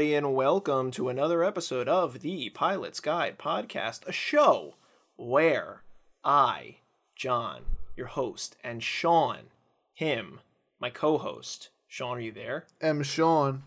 [0.00, 4.76] everybody, and welcome to another episode of the Pilot's Guide podcast, a show
[5.16, 5.82] where
[6.24, 6.76] I,
[7.14, 7.64] John,
[7.94, 9.50] your host, and Sean,
[9.92, 10.40] him,
[10.80, 12.64] my co host, Sean, are you there?
[12.80, 13.64] Am Sean.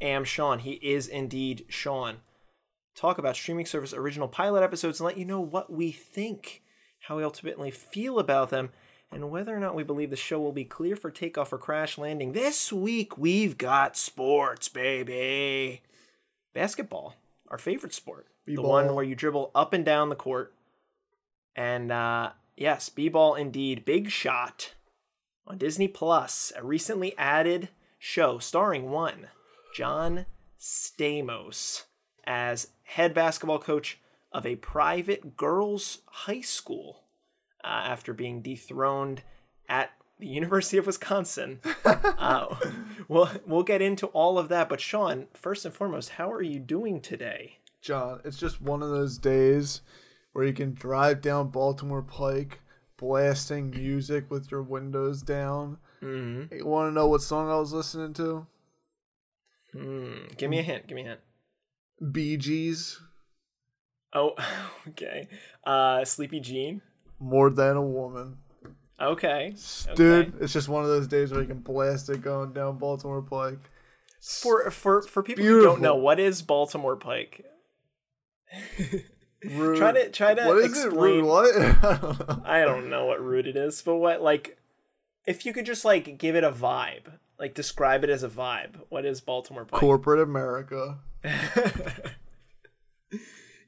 [0.00, 0.60] Am Sean.
[0.60, 2.18] He is indeed Sean.
[2.94, 6.62] Talk about streaming service original pilot episodes and let you know what we think,
[7.08, 8.70] how we ultimately feel about them,
[9.12, 11.98] and whether or not we believe the show will be clear for takeoff or crash
[11.98, 12.32] landing.
[12.32, 15.82] This week we've got sports, baby.
[16.54, 17.16] Basketball,
[17.48, 18.26] our favorite sport.
[18.46, 18.68] The B-ball.
[18.68, 20.52] one where you dribble up and down the court.
[21.54, 23.84] And uh yes, B-ball indeed.
[23.84, 24.74] Big shot
[25.46, 27.68] on Disney Plus, a recently added
[27.98, 29.28] show starring one
[29.74, 30.26] John
[30.58, 31.84] Stamos
[32.24, 33.98] as head basketball coach
[34.32, 37.04] of a private girls' high school
[37.66, 39.22] uh, after being dethroned
[39.68, 41.60] at the University of Wisconsin.
[41.84, 42.54] uh,
[43.08, 44.68] we'll, we'll get into all of that.
[44.68, 47.58] But, Sean, first and foremost, how are you doing today?
[47.82, 49.82] John, it's just one of those days
[50.32, 52.60] where you can drive down Baltimore Pike
[52.96, 55.78] blasting music with your windows down.
[56.02, 56.54] Mm-hmm.
[56.54, 58.46] You want to know what song I was listening to?
[59.74, 60.86] Mm, give me a hint.
[60.86, 61.20] Give me a hint.
[62.12, 63.00] Bee Gees,
[64.16, 64.34] Oh,
[64.88, 65.28] okay.
[65.64, 66.80] Uh, Sleepy Jean.
[67.18, 68.36] More Than a Woman.
[69.00, 69.54] Okay.
[69.94, 70.44] Dude, Okay.
[70.44, 73.58] it's just one of those days where you can blast it going down Baltimore Pike.
[74.20, 77.44] For for for people who don't know, what is Baltimore Pike?
[79.44, 79.76] Rude.
[79.78, 80.92] Try to try to What is explain.
[80.92, 80.98] it?
[81.00, 81.56] Rude what?
[81.56, 82.42] I don't know.
[82.44, 84.56] I don't know what root it is, but what like
[85.26, 88.76] if you could just like give it a vibe, like describe it as a vibe.
[88.88, 89.78] What is Baltimore Pike?
[89.78, 90.98] Corporate America.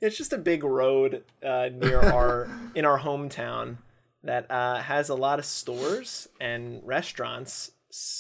[0.01, 3.79] it's just a big road uh, near our in our hometown
[4.23, 7.73] that uh, has a lot of stores and restaurants,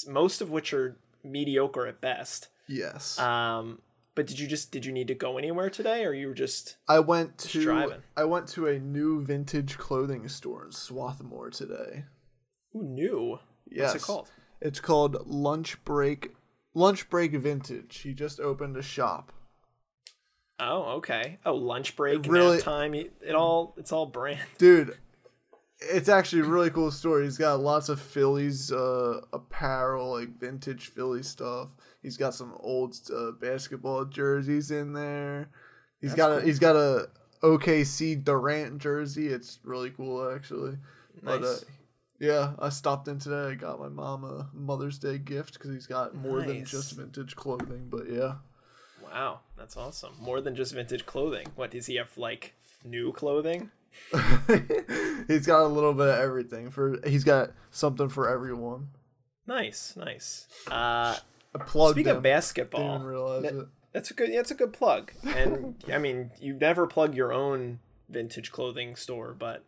[0.06, 2.48] most of which are mediocre at best.
[2.66, 3.18] Yes.
[3.18, 3.80] Um,
[4.14, 6.76] but did you just did you need to go anywhere today, or you were just
[6.88, 8.02] I went to driving.
[8.16, 12.04] I went to a new vintage clothing store in Swarthmore today.
[12.72, 13.38] who knew?
[13.70, 13.92] Yes.
[13.92, 14.28] What's it called?
[14.60, 16.34] It's called Lunch Break
[16.74, 17.98] Lunch Break Vintage.
[17.98, 19.32] He just opened a shop.
[20.60, 21.38] Oh, okay.
[21.46, 22.94] Oh, lunch break, It really- time.
[22.94, 24.40] It all it's all brand.
[24.58, 24.96] Dude,
[25.80, 27.24] it's actually a really cool story.
[27.24, 31.68] He's got lots of Phillies uh, apparel, like vintage Philly stuff.
[32.02, 35.50] He's got some old uh, basketball jerseys in there.
[36.00, 36.46] He's That's got a cool.
[36.46, 37.08] he's got a
[37.42, 39.28] OKC Durant jersey.
[39.28, 40.72] It's really cool actually.
[41.22, 41.40] Nice.
[41.40, 41.56] But uh,
[42.20, 43.52] yeah, I stopped in today.
[43.52, 47.36] I got my mom a Mother's Day gift because he's got more than just vintage
[47.36, 47.86] clothing.
[47.88, 48.34] But yeah,
[49.10, 50.14] Wow, that's awesome.
[50.20, 51.46] More than just vintage clothing.
[51.56, 52.16] What does he have?
[52.16, 52.54] Like
[52.84, 53.70] new clothing?
[55.28, 56.70] he's got a little bit of everything.
[56.70, 58.88] For he's got something for everyone.
[59.46, 60.46] Nice, nice.
[60.70, 61.16] Uh,
[61.54, 63.66] I plugged speaking of Didn't basketball, realize that- it.
[63.92, 64.32] that's a good.
[64.32, 65.12] That's a good plug.
[65.24, 67.80] And I mean, you never plug your own
[68.10, 69.64] vintage clothing store, but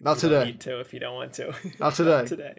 [0.00, 0.44] Not you don't today.
[0.52, 1.54] need to if you don't want to.
[1.78, 2.24] Not today.
[2.26, 2.54] today.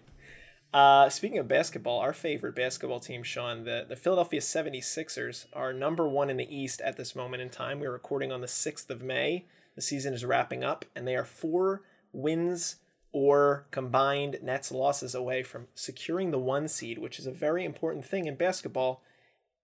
[0.72, 6.07] Uh, speaking of basketball, our favorite basketball team, Sean, the, the Philadelphia 76ers, are number
[6.07, 7.80] one in the East at this moment in time.
[7.80, 9.46] We're recording on the 6th of May.
[9.75, 11.81] The season is wrapping up, and they are four
[12.13, 12.78] wins
[13.12, 18.06] or combined nets losses away from securing the one seed, which is a very important
[18.06, 19.02] thing in basketball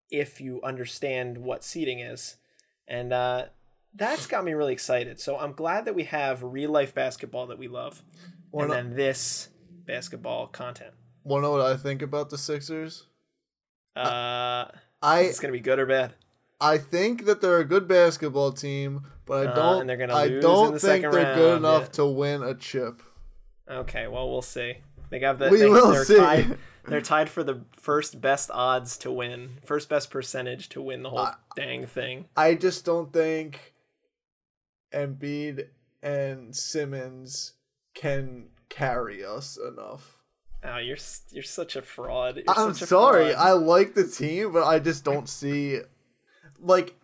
[0.09, 2.37] if you understand what seeding is.
[2.87, 3.45] And uh,
[3.93, 5.19] that's got me really excited.
[5.19, 8.01] So I'm glad that we have real life basketball that we love,
[8.49, 9.49] Why and then this
[9.85, 10.93] basketball content.
[11.23, 13.05] Want to know what I think about the Sixers?
[13.95, 14.65] Uh,
[15.01, 16.13] I it's gonna be good or bad.
[16.59, 19.87] I think that they're a good basketball team, but I Uh, don't.
[19.87, 21.87] gonna I lose in don't the think they're good enough yeah.
[21.93, 23.01] to win a chip.
[23.69, 24.77] Okay, well we'll see.
[25.09, 26.17] They got the We they, will they're see.
[26.17, 26.57] tied.
[26.87, 31.09] They're tied for the first best odds to win, first best percentage to win the
[31.09, 32.25] whole I- dang thing.
[32.37, 33.73] I just don't think
[34.93, 35.67] Embiid
[36.03, 37.53] and Simmons
[37.95, 40.17] can carry us enough.
[40.63, 40.97] Oh, you're
[41.31, 42.37] you're such a fraud.
[42.37, 43.33] You're I'm such a sorry.
[43.33, 43.47] fraud.
[43.47, 45.79] I like the team, but I just don't see
[46.59, 46.95] like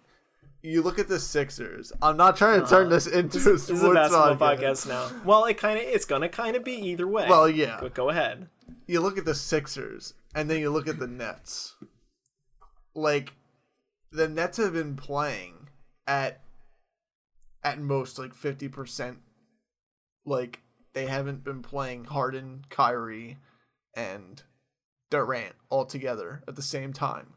[0.63, 1.91] you look at the Sixers.
[2.01, 2.95] I'm not trying to turn uh-huh.
[2.95, 4.85] this into a This is a basketball podcast.
[4.85, 5.21] podcast now.
[5.25, 7.27] Well, it kind of it's gonna kind of be either way.
[7.29, 7.77] Well, yeah.
[7.79, 8.47] But go ahead.
[8.87, 11.75] You look at the Sixers and then you look at the Nets.
[12.95, 13.33] Like
[14.11, 15.69] the Nets have been playing
[16.07, 16.41] at
[17.63, 19.17] at most like 50%
[20.25, 20.61] like
[20.93, 23.37] they haven't been playing Harden, Kyrie
[23.95, 24.41] and
[25.09, 27.33] Durant all together at the same time.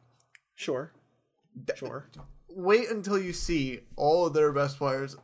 [0.54, 0.92] Sure.
[1.76, 2.08] Sure.
[2.48, 5.16] Wait until you see all of their best players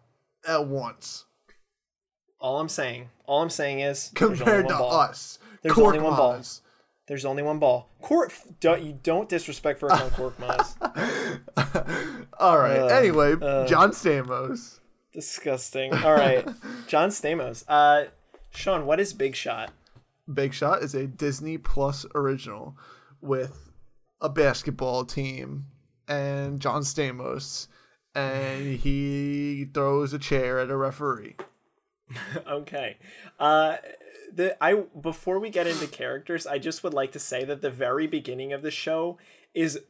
[0.47, 1.25] at once
[2.41, 4.93] All I'm saying, all I'm saying is compared to ball.
[4.93, 5.39] us.
[5.63, 6.39] There's only one ball.
[6.39, 6.61] Korkmaz.
[7.07, 7.91] There's only one ball.
[8.01, 10.77] Court, don't you don't disrespect first on Korkmaz.
[12.39, 12.79] All right.
[12.79, 13.67] Uh, anyway, uh.
[13.67, 14.79] John Stamos.
[15.13, 15.93] Disgusting.
[15.93, 16.47] All right,
[16.87, 17.65] John Stamos.
[17.69, 18.05] Uh,
[18.51, 19.71] Sean, what is Big Shot?
[20.33, 22.77] Big Shot is a Disney Plus original
[23.21, 23.71] with
[24.21, 25.67] a basketball team
[26.09, 27.69] and John Stamos,
[28.15, 31.37] and he throws a chair at a referee.
[32.47, 32.97] okay.
[33.39, 33.77] Uh
[34.33, 37.71] the I before we get into characters, I just would like to say that the
[37.71, 39.19] very beginning of the show
[39.55, 39.81] is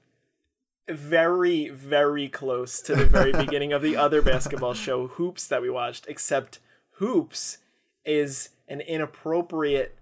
[0.89, 5.71] very very close to the very beginning of the other basketball show Hoops that we
[5.71, 6.59] watched, except
[6.93, 7.59] Hoops
[8.05, 9.97] is an inappropriate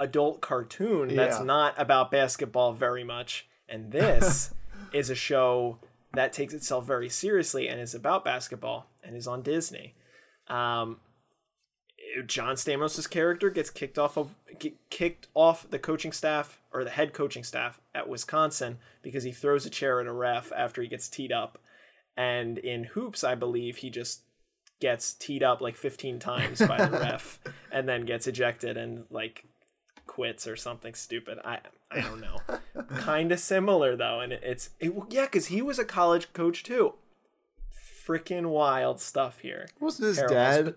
[0.00, 1.44] adult cartoon that's Yeah.
[1.44, 3.46] not about basketball very much.
[3.68, 4.54] And this
[4.92, 5.78] is a show
[6.14, 9.94] that takes itself very seriously and is about basketball and is on Disney.
[10.48, 11.00] Um,
[12.26, 14.34] John Stamos' character gets kicked off of
[14.88, 19.66] kicked off the coaching staff or the head coaching staff at Wisconsin because he throws
[19.66, 21.58] a chair at a ref after he gets teed up.
[22.16, 24.22] And in hoops, I believe he just
[24.80, 27.38] gets teed up like 15 times by the ref
[27.72, 29.44] and then gets ejected and like
[30.06, 31.38] quits or something stupid.
[31.44, 31.58] I
[31.90, 32.36] I don't know.
[32.96, 36.94] kind of similar though, and it's it, yeah, because he was a college coach too.
[38.06, 39.68] Freaking wild stuff here.
[39.80, 40.34] Wasn't his Terrible.
[40.34, 40.74] dad?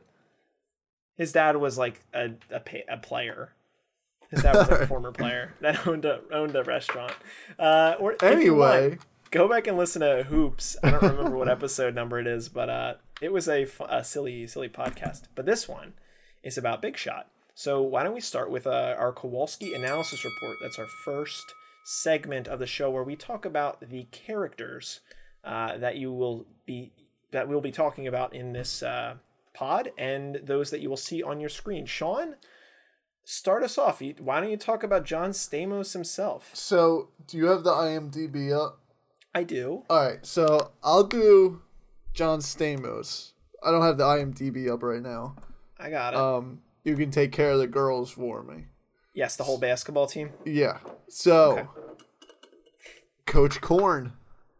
[1.18, 3.54] His dad was like a a, pa- a player.
[4.30, 7.14] His dad was like a former player that owned a owned a restaurant.
[7.60, 8.98] Uh, or if you want, Anyway,
[9.32, 10.78] go back and listen to Hoops.
[10.84, 14.46] I don't remember what episode number it is, but uh, it was a, a silly,
[14.46, 15.24] silly podcast.
[15.36, 15.94] But this one
[16.44, 17.28] is about Big Shot.
[17.56, 20.58] So why don't we start with uh, our Kowalski analysis report?
[20.62, 25.00] That's our first segment of the show where we talk about the characters
[25.44, 26.92] uh, that you will be
[27.32, 29.16] that we'll be talking about in this uh,
[29.54, 31.86] pod and those that you will see on your screen.
[31.86, 32.36] Sean,
[33.24, 34.02] start us off.
[34.20, 36.52] Why don't you talk about John Stamos himself?
[36.54, 38.81] so do you have the IMDb up?
[39.34, 39.84] I do.
[39.90, 41.62] All right, so I'll do
[42.14, 43.32] John Stamos.
[43.64, 45.36] I don't have the IMDb up right now.
[45.80, 46.20] I got it.
[46.20, 48.66] Um, you can take care of the girls for me.
[49.14, 50.32] yes, the whole basketball team.
[50.46, 50.80] Yeah.
[51.08, 51.68] So, Okay.
[53.26, 54.14] Coach Korn,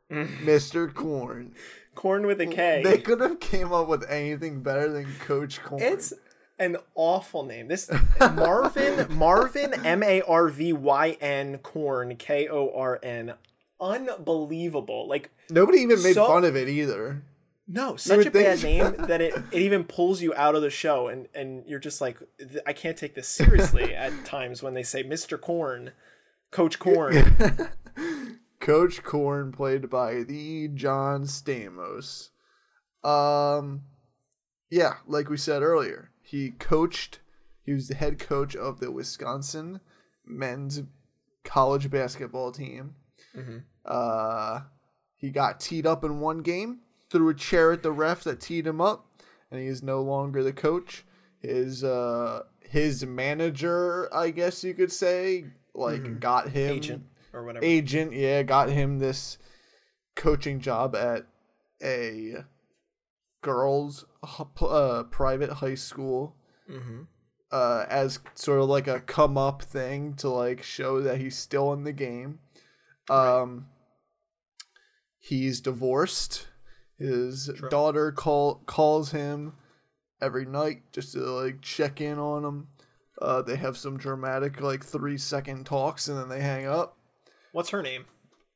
[0.10, 0.94] Mr.
[0.94, 1.54] Korn.
[1.96, 2.82] Korn with a K.
[2.84, 5.82] They could have came up with anything better than Coach Korn.
[5.82, 6.14] It's
[6.58, 7.68] an awful name.
[7.68, 13.34] This Marvyn Marvyn M A R V Y N Korn K O R N.
[13.82, 15.08] Unbelievable.
[15.08, 17.24] Like nobody even made so- fun of it either.
[17.68, 21.08] no, such a bad name that it, it even pulls you out of the show
[21.08, 22.18] and and you're just like
[22.66, 25.40] I can't take this seriously at times when they say Mr.
[25.42, 25.92] Korn,
[26.52, 27.16] Coach Korn.
[28.60, 32.30] Coach Korn, played by the John Stamos.
[33.04, 33.82] Um,
[34.70, 37.20] yeah, like we said earlier, he coached.
[37.64, 39.80] He was the head coach of the Wisconsin
[40.26, 40.84] men's
[41.44, 42.94] college basketball team.
[43.36, 43.64] Mhm.
[43.86, 44.62] Uh,
[45.16, 46.80] he got teed up in one game,
[47.10, 49.08] threw a chair at the ref that teed him up,
[49.50, 51.06] and he is no longer the coach.
[51.40, 57.66] His uh, his manager, I guess you could say, like got him Agent or whatever.
[57.66, 59.38] agent, yeah, got him this
[60.16, 61.26] coaching job at
[61.84, 62.44] a
[63.42, 64.06] girls'
[64.62, 66.36] uh, private high school
[66.68, 67.02] hmm
[67.52, 71.74] uh, as sort of like a come up thing to like show that he's still
[71.74, 72.40] in the game.
[73.12, 73.68] Um,
[75.20, 76.48] he's divorced.
[76.98, 77.70] His True.
[77.70, 79.54] daughter call calls him
[80.22, 82.68] every night just to like check in on him.
[83.22, 86.98] Uh, they have some dramatic like three second talks and then they hang up.
[87.52, 88.06] What's her name?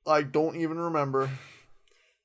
[0.07, 1.29] I don't even remember.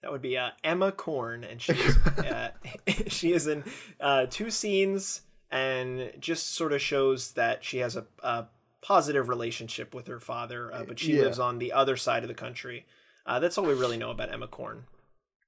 [0.03, 2.51] That would be uh, Emma Korn, and she's uh,
[3.09, 3.65] she is in
[4.01, 8.47] uh, two scenes, and just sort of shows that she has a, a
[8.83, 11.23] positive relationship with her father, uh, but she Yeah.
[11.23, 12.87] lives on the other side of the country.
[13.27, 14.85] Uh, that's all we really know about Emma Korn.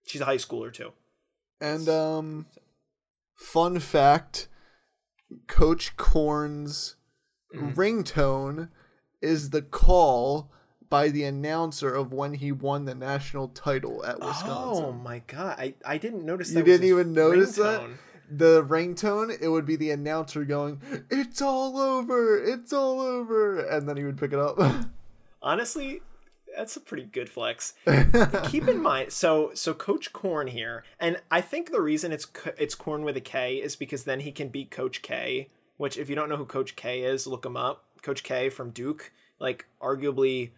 [0.07, 0.93] She's a high schooler too.
[1.61, 2.47] And um,
[3.35, 4.49] fun fact:
[5.47, 6.97] Coach Korn's
[7.55, 7.79] Mm-hmm.
[7.79, 8.69] ringtone
[9.21, 10.51] is the call
[10.89, 14.85] by the announcer of when he won the national title at Wisconsin.
[14.87, 16.49] Oh my god, I, I didn't notice.
[16.49, 17.83] You that was didn't his even notice that?
[18.31, 23.89] The ringtone, it would be the announcer going, "It's all over, it's all over," and
[23.89, 24.59] then he would pick it up.
[25.43, 26.01] Honestly,
[26.57, 27.75] that's a pretty good flex.
[28.45, 32.27] Keep in mind, so so Coach Korn here, and I think the reason it's
[32.59, 35.49] it's Korn with a K is because then he can beat Coach K.
[35.79, 37.85] Which, if you don't know who Coach K is, look him up.
[38.03, 40.51] Coach K from Duke, like arguably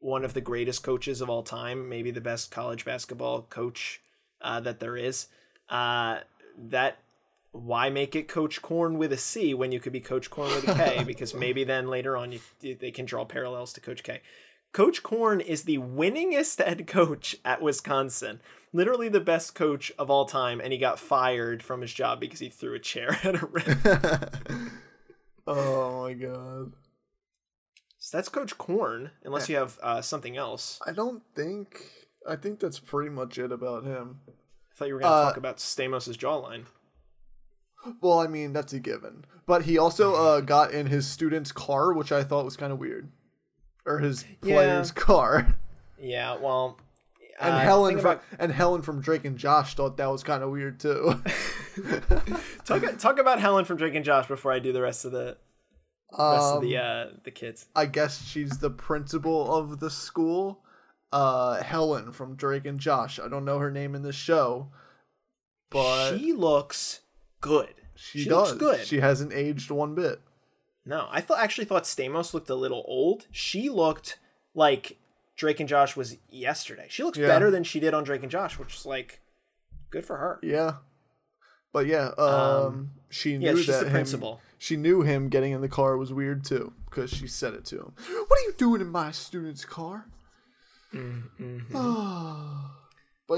[0.00, 4.00] one of the greatest coaches of all time, maybe the best college basketball coach
[4.40, 5.28] uh, that there is.
[5.68, 6.18] Uh,
[6.56, 6.98] that
[7.52, 10.68] why make it Coach Corn with a C when you could be Coach Korn with
[10.68, 11.04] a K?
[11.06, 14.20] because maybe then later on you, they can draw parallels to Coach K.
[14.72, 18.40] Coach Korn is the winningest head coach at Wisconsin.
[18.74, 22.40] Literally the best coach of all time, and he got fired from his job because
[22.40, 24.30] he threw a chair at a ref.
[25.46, 26.72] oh my god.
[27.98, 30.78] So that's Coach Korn, unless you have uh, something else.
[30.86, 31.80] I don't think.
[32.28, 34.20] I think that's pretty much it about him.
[34.28, 36.66] I thought you were going to Uh, talk about Stamos's jawline.
[38.00, 39.24] Well, I mean that's a given.
[39.46, 42.78] But he also uh, got in his student's car, which I thought was kind of
[42.78, 43.10] weird,
[43.84, 45.56] or his player's car.
[46.00, 46.78] Yeah, well,
[47.40, 50.42] And uh, Helen from about- and Helen from Drake and Josh thought that was kind
[50.42, 51.22] of weird too.
[52.64, 55.36] talk talk about Helen from Drake and Josh before I do the rest of the
[56.12, 57.66] rest of Um, the uh, the kids.
[57.74, 60.62] I guess she's the principal of the school.
[61.12, 63.18] Uh, Helen from Drake and Josh.
[63.20, 64.70] I don't know her name in the show,
[65.70, 67.00] but she looks
[67.46, 67.74] good.
[67.94, 68.50] she, she does.
[68.50, 68.86] looks good.
[68.86, 70.20] She hasn't aged one bit.
[70.84, 73.26] No, I thought actually thought Stamos looked a little old.
[73.32, 74.18] She looked
[74.54, 74.98] like
[75.36, 76.86] Drake and Josh was yesterday.
[76.88, 77.26] She looks Yeah.
[77.26, 79.20] better than she did on Drake and Josh, which is like
[79.90, 80.38] good for her.
[80.42, 80.74] Yeah,
[81.72, 84.40] but yeah, um, she knew Yeah, she's that the him- principal.
[84.58, 87.76] She knew him getting in the car was weird too, because she said it to
[87.76, 87.92] him.
[88.26, 90.06] What are you doing in my student's car?
[90.92, 91.00] but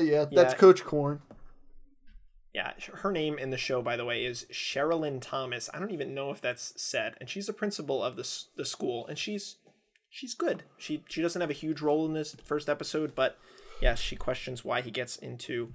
[0.05, 0.35] yeah, that's Mm-hmm.
[0.37, 0.55] Yeah.
[0.55, 1.21] Coach Korn.
[2.59, 5.71] Yeah, her name in the show, by the way, is Sherilyn Thomas.
[5.73, 9.07] I don't even know if that's said, and she's the principal of the the school,
[9.07, 9.59] and she's
[10.11, 10.65] she's good.
[10.77, 13.39] She she doesn't have a huge role in this first episode, but
[13.81, 15.73] yes, she questions why he gets into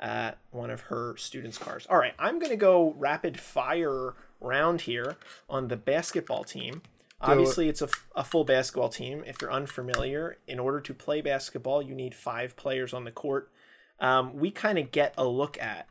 [0.00, 1.86] uh, one of her students' cars.
[1.88, 5.16] All right, I'm gonna go rapid fire round here
[5.48, 6.82] on the basketball team.
[7.20, 9.22] Obviously, it's a, a full basketball team.
[9.24, 13.52] If you're unfamiliar, in order to play basketball, you need five players on the court.
[14.00, 15.86] Um, we kind of get a look at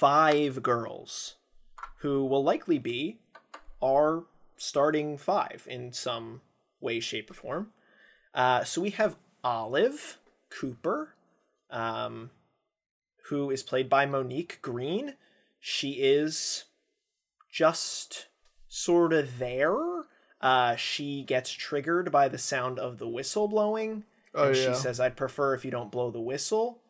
[0.00, 1.34] five girls
[1.98, 3.18] who will likely be
[3.82, 4.24] our
[4.56, 6.40] starting five in some
[6.80, 7.68] way, shape, or form.
[8.34, 10.16] Uh, so we have Olive
[10.48, 11.16] Cooper,
[11.70, 12.30] um,
[13.24, 15.16] who is played by Monique Green.
[15.60, 16.64] She is
[17.52, 18.28] just
[18.68, 19.76] sort of there.
[20.40, 24.04] Uh, she gets triggered by the sound of the whistle blowing.
[24.34, 24.72] Oh, and yeah.
[24.72, 26.80] she says, I'd prefer if you don't blow the whistle.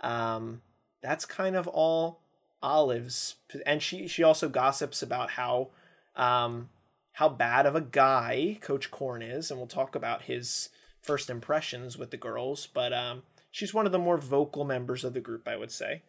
[0.00, 0.62] Um,
[1.00, 2.25] that's kind of all
[2.62, 3.36] Olive's.
[3.64, 5.68] And she, she also gossips about how,
[6.14, 6.70] um,
[7.12, 9.50] how bad of a guy Coach Korn is.
[9.50, 10.68] And we'll talk about his
[11.02, 12.66] first impressions with the girls.
[12.66, 16.02] But um, she's one of the more vocal members of the group, I would say.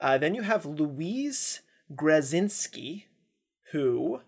[0.00, 1.60] Uh, then you have Louise
[1.94, 3.04] Gruzinski,
[3.72, 4.20] whose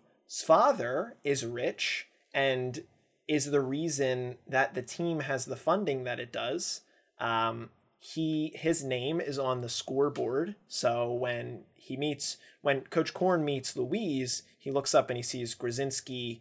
[0.44, 2.84] father is rich and
[3.28, 6.82] is the reason that the team has the funding that it does.
[7.18, 7.70] Um,
[8.04, 13.76] he his name is on the scoreboard, so when he meets when Coach Korn meets
[13.76, 16.40] Louise, he looks up and he sees Gruzinski,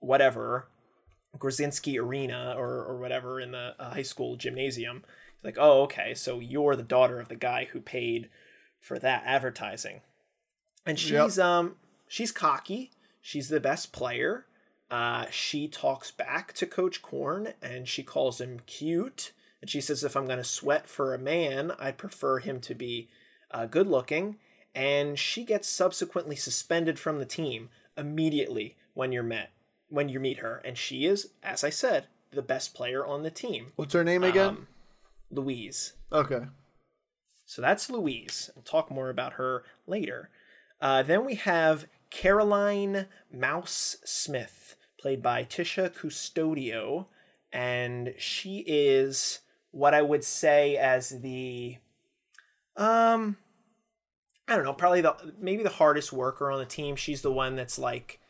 [0.00, 0.68] whatever,
[1.36, 5.04] Gruzinski Arena or or whatever in the uh, high school gymnasium.
[5.36, 8.30] He's like, oh okay, so you're the daughter of the guy who paid
[8.80, 10.00] for that advertising,
[10.86, 11.76] and she's um
[12.08, 12.92] she's cocky.
[13.20, 14.46] She's the best player.
[14.90, 19.32] Uh, she talks back to Coach Korn and she calls him cute.
[19.64, 22.74] And she says, if I'm going to sweat for a man, I'd prefer him to
[22.74, 23.08] be
[23.50, 24.36] uh, good looking.
[24.74, 29.52] And she gets subsequently suspended from the team immediately when you're met
[29.88, 30.60] when you meet her.
[30.66, 33.72] And she is, as I said, the best player on the team.
[33.76, 34.48] What's her name again?
[34.48, 34.68] Um,
[35.30, 35.94] Louise.
[36.12, 36.42] okay.
[37.46, 38.50] So that's Louise.
[38.54, 40.28] We'll talk more about her later.
[40.78, 47.06] Uh, then we have Caroline Mouse Smith, played by Tisha Custodio,
[47.50, 49.40] and she is
[49.74, 51.76] what I would say as the
[52.76, 53.36] um
[54.46, 56.96] I don't know, probably the maybe the hardest worker on the team.
[56.96, 58.20] She's the one that's like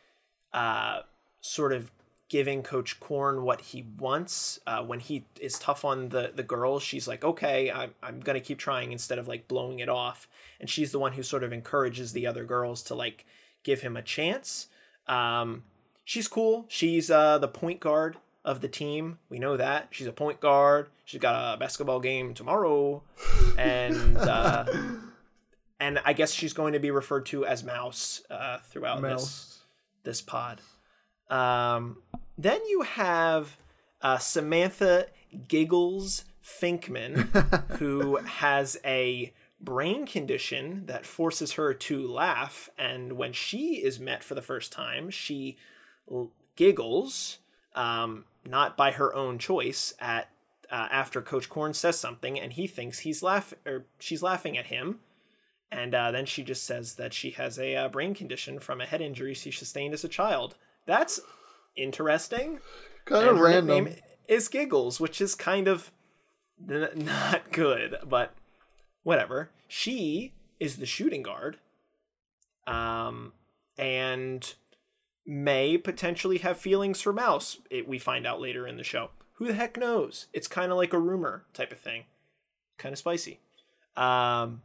[0.53, 1.01] uh
[1.41, 1.91] sort of
[2.27, 4.59] giving Coach Korn what he wants.
[4.65, 8.39] Uh, when he is tough on the the girls, she's like, okay, I'm I'm gonna
[8.39, 10.27] keep trying instead of like blowing it off.
[10.59, 13.25] And she's the one who sort of encourages the other girls to like
[13.63, 14.67] give him a chance.
[15.07, 15.63] Um,
[16.03, 16.65] she's cool.
[16.69, 19.17] She's uh the point guard of the team.
[19.27, 20.87] We know that she's a point guard.
[21.03, 23.03] She's got a basketball game tomorrow,
[23.57, 24.65] and uh,
[25.79, 29.59] and I guess she's going to be referred to as Mouse uh, throughout this
[30.03, 30.61] this pod.
[31.29, 31.97] Um,
[32.37, 33.57] then you have
[34.01, 35.07] uh, Samantha
[35.47, 37.27] Giggles Finkman,
[37.77, 42.69] who has a brain condition that forces her to laugh.
[42.77, 45.57] And when she is met for the first time, she
[46.09, 47.39] l- giggles,
[47.73, 50.29] um, not by her own choice, at
[50.71, 54.67] uh, after Coach Korn says something, and he thinks he's laugh or she's laughing at
[54.67, 54.99] him
[55.71, 58.85] And uh, then she just says that she has a uh, brain condition from a
[58.85, 60.55] head injury she sustained as a child.
[60.85, 61.19] That's
[61.75, 62.59] interesting.
[63.05, 63.85] Kind of random.
[63.85, 65.91] nickname is Giggles, which is kind of
[66.69, 68.33] n- not good, but
[69.03, 69.49] whatever.
[69.67, 71.57] She is the shooting guard,
[72.67, 73.33] um,
[73.77, 74.53] and
[75.25, 77.57] may potentially have feelings for Mouse.
[77.69, 79.09] It, we find out later in the show.
[79.33, 80.27] Who the heck knows?
[80.33, 82.03] It's kind of like a rumor type of thing,
[82.77, 83.39] kind of spicy.
[83.97, 84.61] Um,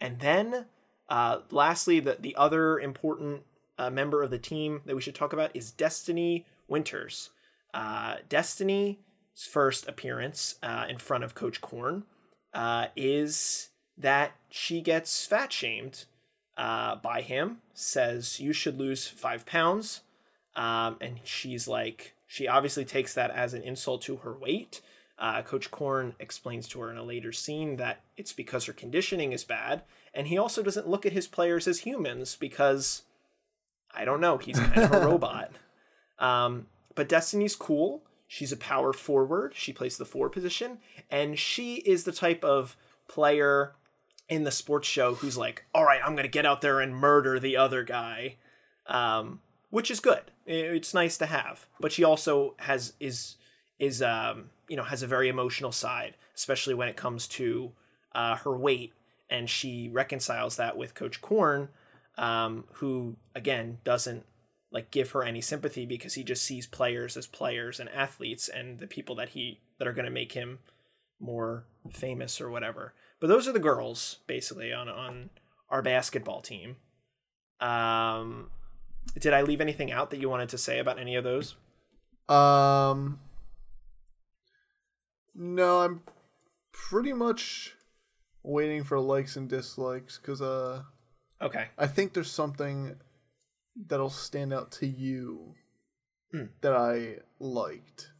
[0.00, 0.66] and then,
[1.08, 3.42] uh, lastly, the the other important
[3.78, 7.30] uh, member of the team that we should talk about is Destiny Winters.
[7.72, 8.96] Uh, Destiny's
[9.50, 12.04] first appearance uh, in front of Coach Korn
[12.52, 16.04] uh, is that she gets fat shamed
[16.56, 20.02] uh, by him, says you should lose five pounds.
[20.56, 24.80] Um, and she's like, she obviously takes that as an insult to her weight.
[25.18, 29.32] Uh, Coach Korn explains to her in a later scene that it's because her conditioning
[29.32, 29.82] is bad.
[30.12, 33.02] And he also doesn't look at his players as humans because,
[33.94, 35.52] I don't know, he's kind of a robot.
[36.18, 38.02] Um, but Destiny's cool.
[38.26, 39.54] She's a power forward.
[39.54, 40.78] She plays the four position.
[41.10, 42.76] And she is the type of
[43.08, 43.74] player
[44.28, 46.94] in the sports show who's like, all right, I'm going to get out there and
[46.94, 48.36] murder the other guy.
[48.86, 49.40] Um,
[49.74, 50.30] which is good.
[50.46, 51.66] It's nice to have.
[51.80, 53.34] But she also has, is,
[53.80, 57.72] is, um, you know, has a very emotional side, especially when it comes to
[58.14, 58.92] uh, her weight.
[59.28, 61.70] And she reconciles that with Coach Korn,
[62.16, 64.24] um, who, again, doesn't
[64.70, 68.78] like give her any sympathy because he just sees players as players and athletes and
[68.78, 70.60] the people that he that are going to make him
[71.18, 72.94] more famous or whatever.
[73.24, 75.30] But those are the girls basically on on
[75.70, 76.76] our basketball team.
[77.58, 78.50] Um
[79.18, 81.56] did I leave anything out that you wanted to say about any of those?
[82.28, 83.18] Um,
[85.34, 86.02] no, I'm
[86.70, 87.74] pretty much
[88.42, 90.82] waiting for likes and dislikes because uh,
[91.40, 91.68] Okay.
[91.78, 92.94] I think there's something
[93.86, 95.54] that'll stand out to you
[96.30, 96.48] Hmm.
[96.60, 98.10] that I liked,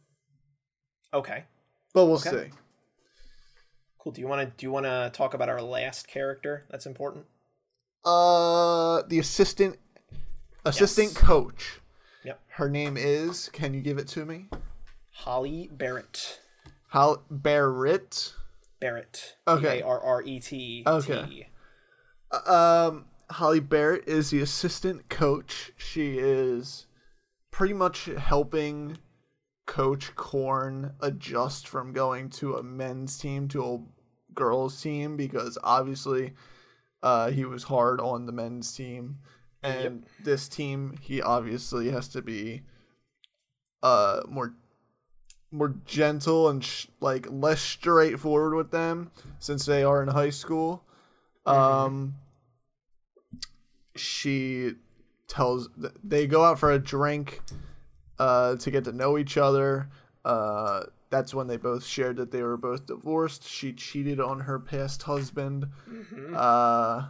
[1.13, 1.43] Okay.
[1.93, 2.49] but we'll Okay.
[2.49, 2.57] see.
[4.05, 4.11] Cool.
[4.11, 7.25] Do you want to do you want to talk about our last character that's important?
[8.05, 9.79] Uh, the assistant
[10.63, 11.17] assistant Yes.
[11.17, 11.79] coach.
[12.23, 12.39] Yep.
[12.49, 13.49] Her name is.
[13.49, 14.45] Can you give it to me?
[15.11, 16.39] Holly Barrett.
[16.89, 18.33] How Barrett.
[18.79, 19.37] Barrett.
[19.47, 19.81] Okay.
[19.81, 20.83] R R E T.
[20.85, 21.49] Okay.
[22.45, 25.71] Um, Holly Barrett is the assistant coach.
[25.77, 26.85] She is
[27.49, 28.99] pretty much helping
[29.65, 33.79] Coach Korn adjust from going to a men's team to a
[34.35, 36.33] girls team because obviously
[37.01, 39.19] uh, he was hard on the men's team.
[39.63, 42.61] And this team, he obviously has to be
[43.83, 44.53] uh more
[45.51, 50.83] more gentle and sh- like less straightforward with them since they are in high school.
[51.45, 52.15] Um,
[53.95, 54.73] she
[55.27, 57.41] tells th- they go out for a drink
[58.19, 59.89] uh, to get to know each other.
[60.23, 63.47] Uh, that's when they both shared that they were both divorced.
[63.47, 65.67] She cheated on her past husband.
[66.33, 67.07] Uh,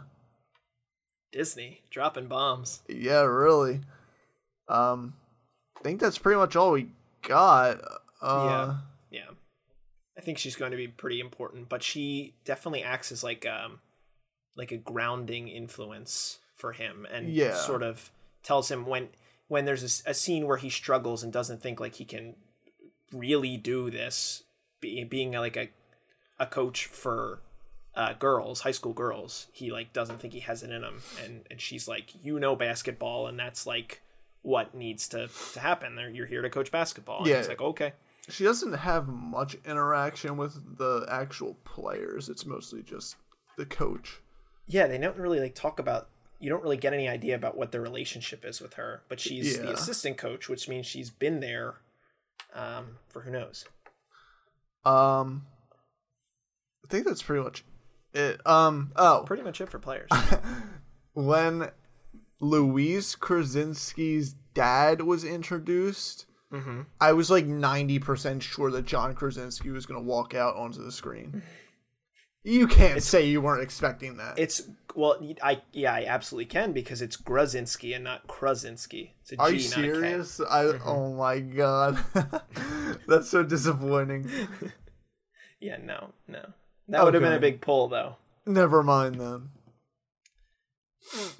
[1.32, 2.82] Disney dropping bombs.
[2.88, 3.80] yeah, really.
[4.68, 5.14] Um,
[5.78, 6.88] I think that's pretty much all we
[7.22, 7.80] got.
[8.20, 8.76] Uh, Yeah.
[9.10, 9.30] Yeah.
[10.16, 13.80] I think she's going to be pretty important, but she definitely acts as like um
[14.56, 17.54] like a grounding influence for him and Yeah.
[17.54, 18.10] sort of
[18.42, 19.10] tells him when
[19.48, 22.34] when there's a scene where he struggles and doesn't think like he can
[23.12, 24.42] really do this
[24.80, 25.68] be, being like a
[26.38, 27.40] a coach for
[27.94, 31.44] uh, girls, high school girls, he like doesn't think he has it in him, and
[31.50, 34.02] and she's like, you know basketball, and that's like
[34.42, 35.94] what needs to to happen.
[35.96, 37.18] There, you're here to coach basketball.
[37.20, 37.38] And Yeah.
[37.38, 37.92] he's like, okay,
[38.28, 42.28] She doesn't have much interaction with the actual players.
[42.28, 43.16] It's mostly just
[43.56, 44.20] the coach.
[44.66, 46.08] yeah, they don't really like talk about.
[46.38, 49.58] You don't really get any idea about what their relationship is with her, but she's
[49.58, 51.76] the assistant coach, which means she's been there
[52.54, 53.64] um, for who knows.
[54.84, 55.46] Um,
[56.84, 57.64] I think that's pretty much
[58.12, 58.44] it.
[58.46, 60.08] Um, oh, Pretty much it for players.
[61.14, 61.70] when
[62.40, 69.86] Louise Krasinski's dad was introduced, hmm I was like 90% sure that John Krasinski was
[69.86, 71.42] going to walk out onto the screen.
[72.48, 74.38] You can't say you weren't expecting that.
[74.38, 74.62] It's
[74.94, 79.14] well, I yeah, I absolutely can because it's Gruzinski and not Krasinski.
[79.22, 79.82] It's a G, Are you not a K.
[79.82, 80.40] serious?
[80.48, 81.98] I oh my god.
[83.08, 84.30] That's so disappointing.
[85.58, 86.44] Yeah, no, no.
[86.88, 88.16] That would have been a big pull, though.
[88.44, 89.48] Never mind then.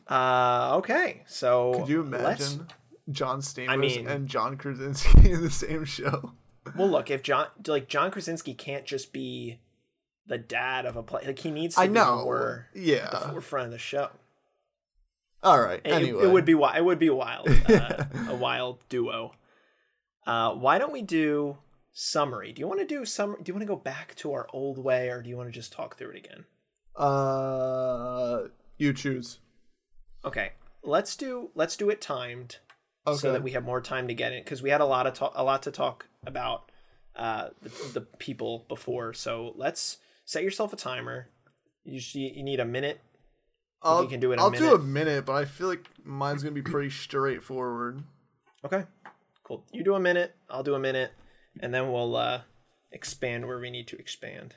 [0.08, 2.68] Uh, okay, so Could you let's- imagine
[3.10, 6.32] John Stamos I mean- and John Krasinski in the same show?
[6.76, 9.60] Well, look, if John like John Krasinski can't just be
[10.26, 11.22] the dad of a play.
[11.26, 12.22] Like he needs to I be know.
[12.24, 14.08] more at the forefront of the show.
[15.42, 15.80] All right.
[15.84, 16.76] It, Anyway, it would be wild.
[16.76, 19.32] it would be wild, uh, a wild duo.
[20.26, 21.58] Uh, why don't we do
[21.92, 22.52] summary?
[22.52, 23.36] Do you want to do some?
[23.42, 25.52] Do you want to go back to our old way, or do you want to
[25.52, 26.44] just talk through it again?
[26.96, 29.38] Uh, you choose.
[30.24, 32.56] Okay, let's do let's do it timed
[33.06, 33.18] Okay.
[33.18, 35.14] so that we have more time to get in because we had a lot of
[35.14, 36.72] talk, a lot to talk about
[37.14, 39.12] uh, the, the people before.
[39.12, 41.28] So let's set yourself a timer.
[41.84, 43.00] You you need a minute.
[43.82, 44.74] I'll, you can do it in a I'll do minute.
[44.74, 48.02] a minute, but I feel like mine's gonna be pretty straightforward.
[48.64, 48.84] Okay,
[49.44, 49.64] cool.
[49.72, 50.34] You do a minute.
[50.50, 51.12] I'll do a minute,
[51.60, 52.42] and then we'll uh,
[52.92, 54.56] expand where we need to expand.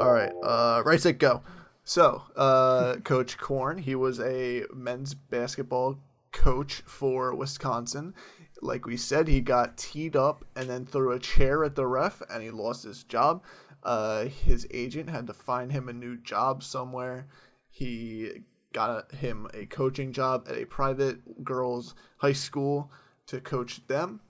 [0.00, 0.32] All right.
[0.42, 1.42] Uh, right, set, go.
[1.84, 5.98] So, uh, Coach Korn, he was a men's basketball
[6.32, 8.14] coach for Wisconsin.
[8.62, 12.22] Like we said, he got teed up and then threw a chair at the ref,
[12.30, 13.42] and he lost his job.
[13.82, 17.28] Uh, his agent had to find him a new job somewhere.
[17.70, 18.30] He
[18.72, 22.90] got him a coaching job at a private girls' high school
[23.26, 24.20] to coach them.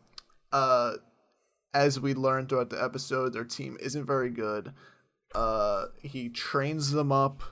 [0.53, 0.95] Uh,
[1.75, 4.73] as we learned throughout the episode, their team isn't very good.
[5.35, 7.43] Uh, he trains them up,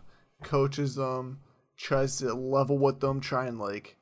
[0.43, 1.41] coaches them,
[1.77, 3.97] tries to level with them, try and like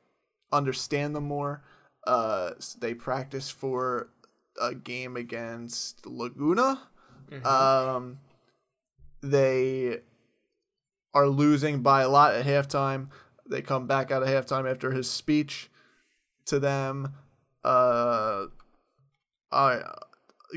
[0.51, 1.63] understand them more.
[2.05, 4.09] Uh, s- they practice for
[4.59, 6.81] a game against Laguna.
[7.45, 8.19] Um,
[9.21, 9.99] they
[11.13, 13.09] are losing by a lot at halftime.
[13.49, 15.69] They come back out of halftime after his speech
[16.45, 17.13] to them.
[17.63, 18.45] Uh,
[19.51, 19.81] I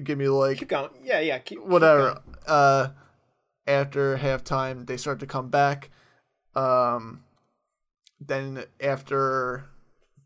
[0.03, 0.91] give me like Keep going.
[1.03, 1.39] Yeah, yeah.
[1.39, 2.21] Keep, keep whatever.
[2.25, 2.37] going.
[2.47, 2.89] Uh,
[3.67, 5.91] after halftime, they start to come back.
[6.55, 7.25] Um,
[8.21, 9.65] then after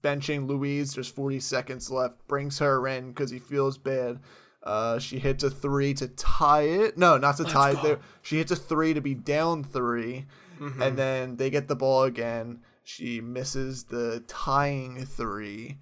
[0.02, 2.26] benching Louise, there's 40 seconds left.
[2.26, 4.20] Brings her in because he feels bad.
[4.64, 6.96] Uh, she hits a three to tie it.
[6.98, 7.82] No, not to tie it.
[7.82, 7.98] go.
[8.22, 10.24] She hits a three to be down 3
[10.60, 10.82] Mm-hmm.
[10.82, 12.60] and then they get the ball again.
[12.84, 15.78] She misses the tying three,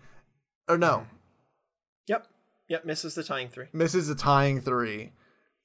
[0.66, 1.06] or no,
[2.06, 2.26] Yep.
[2.68, 2.84] Yep.
[2.86, 3.66] Misses the tying three.
[3.74, 5.12] misses the tying three,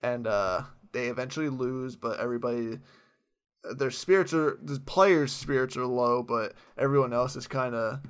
[0.04, 1.96] and uh, they eventually lose.
[1.96, 2.80] But everybody,
[3.78, 8.02] their spirits are the players' spirits are low, but everyone else is kind of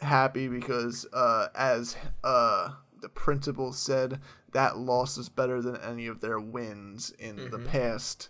[0.00, 2.70] happy because, uh, as uh,
[3.02, 4.20] the principal said,
[4.52, 8.28] that loss is better than any of their wins in the past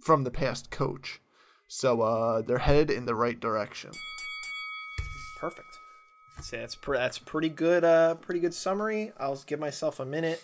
[0.00, 1.20] from the past coach.
[1.68, 3.92] So uh, they're headed in the right direction.
[5.38, 5.78] Perfect.
[6.42, 7.84] So that's pre- that's pretty good.
[7.84, 9.12] Uh, pretty good summary.
[9.18, 10.42] I'll give myself a minute.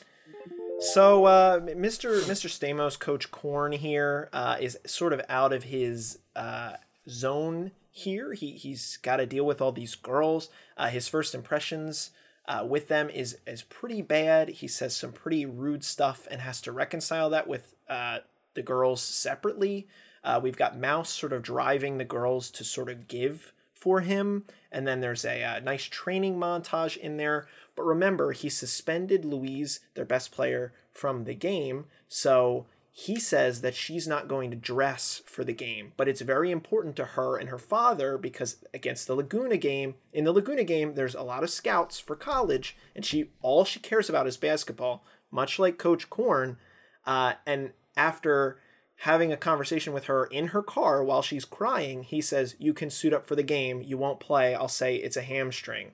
[0.80, 2.20] So, uh, Mr.
[2.22, 2.48] Mr.
[2.48, 6.74] Stamos, Coach Korn here, uh, is sort of out of his uh,
[7.08, 8.32] zone here.
[8.32, 10.50] He he's got to deal with all these girls.
[10.76, 12.10] Uh, his first impressions
[12.48, 14.48] uh, with them is is pretty bad.
[14.48, 18.20] He says some pretty rude stuff and has to reconcile that with uh,
[18.54, 19.86] the girls separately.
[20.24, 24.44] Uh, we've got Mouse sort of driving the girls to sort of give for him,
[24.72, 27.46] and then there's a, uh nice training montage in there.
[27.76, 33.74] But remember, he suspended Louise, their best player, from the game, so he says that
[33.74, 37.48] she's not going to dress for the game, but it's very important to her and
[37.48, 41.50] her father because against the Laguna game, in the Laguna game, there's a lot of
[41.50, 46.58] scouts for college, and she all she cares about is basketball, much like Coach Korn.
[47.06, 48.58] Uh, and after
[49.02, 52.90] having a conversation with her in her car while she's crying, he says, "You can
[52.90, 53.80] suit up for the game.
[53.80, 54.54] You won't play.
[54.54, 55.92] I'll say it's a hamstring."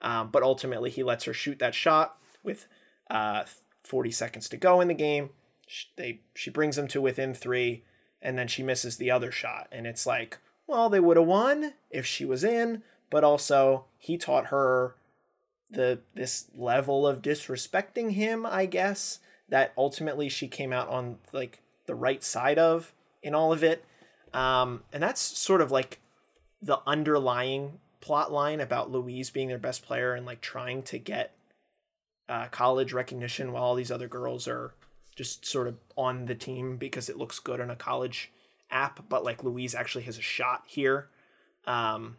[0.00, 2.68] Um, but ultimately, he lets her shoot that shot with
[3.10, 3.44] uh,
[3.82, 5.30] 40 seconds to go in the game.
[5.66, 7.84] She, they she brings them to within three,
[8.20, 11.74] and then she misses the other shot, and it's like, well, they would have won
[11.90, 14.96] if she was in, but also he taught her
[15.70, 21.60] the this level of disrespecting him, I guess, that ultimately she came out on like
[21.86, 23.84] the right side of in all of it.
[24.32, 26.00] Um, and that's sort of like
[26.60, 31.32] the underlying plot line about Louise being their best player and like trying to get
[32.28, 34.74] uh, college recognition while all these other girls are
[35.16, 38.30] just sort of on the team because it looks good on a college
[38.70, 41.08] app, but like Louise actually has a shot here.
[41.66, 42.16] Um,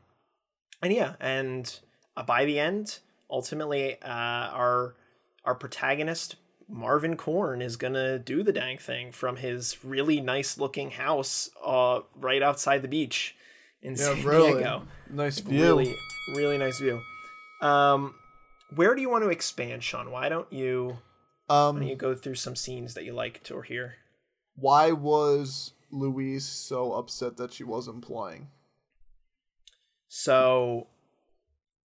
[0.81, 1.79] and yeah, and
[2.17, 4.95] uh, by the end, ultimately, uh, our
[5.43, 6.35] our protagonist
[6.67, 11.99] Marvyn Korn is gonna do the dang thing from his really nice looking house uh,
[12.15, 13.35] right outside the beach
[13.81, 14.53] in Yeah, San really.
[14.53, 15.61] Diego Nice view.
[15.61, 15.95] really
[16.35, 16.99] really nice view
[17.61, 18.15] um
[18.75, 20.97] where do you want to expand sean why don't you
[21.49, 23.95] don't you Um, go through some scenes that you liked or hear
[24.55, 28.47] why was Louise so upset that she wasn't playing?
[30.07, 30.87] so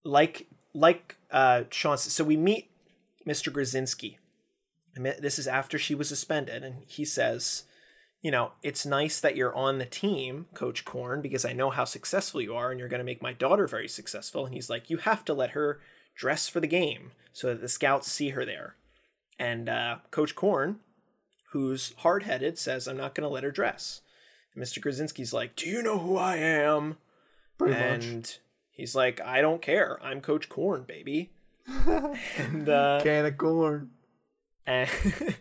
[0.05, 2.71] like like uh sean so we meet
[3.27, 4.17] mr gruzinski
[4.95, 7.65] this is after she was suspended and he says
[8.23, 11.85] you know, it's nice that you're on the team, Coach Korn, because I know how
[11.85, 14.45] successful you are and you're going to make my daughter very successful.
[14.45, 15.81] And he's like, you have to let her
[16.15, 18.77] dress for the game so that the scouts see her there.
[19.41, 20.81] And uh, Coach Korn,
[21.53, 24.03] who's hard headed, says, I'm not going to let her dress.
[24.55, 24.81] And Mr.
[24.81, 26.99] Krasinski's like, Do you know who I am?
[27.59, 28.39] Pretty and much.
[28.71, 29.99] he's like, I don't care.
[30.03, 31.31] I'm Coach Korn, baby.
[32.37, 33.91] and uh, Can of corn.
[34.67, 34.91] and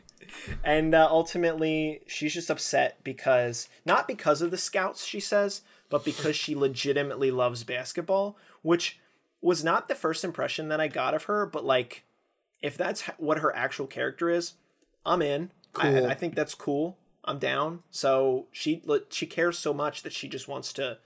[0.63, 6.05] and uh, ultimately she's just upset because not because of the scouts she says but
[6.05, 8.99] because she legitimately loves basketball which
[9.41, 12.03] was not the first impression that i got of her but like
[12.61, 14.53] if that's what her actual character is
[15.05, 16.07] i'm in Cool.
[16.07, 20.27] I, I think that's cool i'm down so she she cares so much that she
[20.27, 20.97] just wants to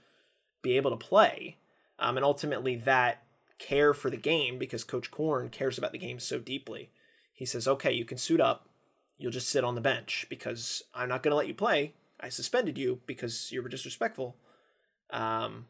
[0.62, 1.58] be able to play
[1.98, 3.22] um, and ultimately that
[3.58, 6.90] care for the game because coach korn cares about the game so deeply
[7.34, 8.68] he says, okay, you can suit up.
[9.18, 11.94] You'll just sit on the bench because I'm not going to let you play.
[12.20, 14.36] I suspended you because you were disrespectful.
[15.10, 15.66] Um,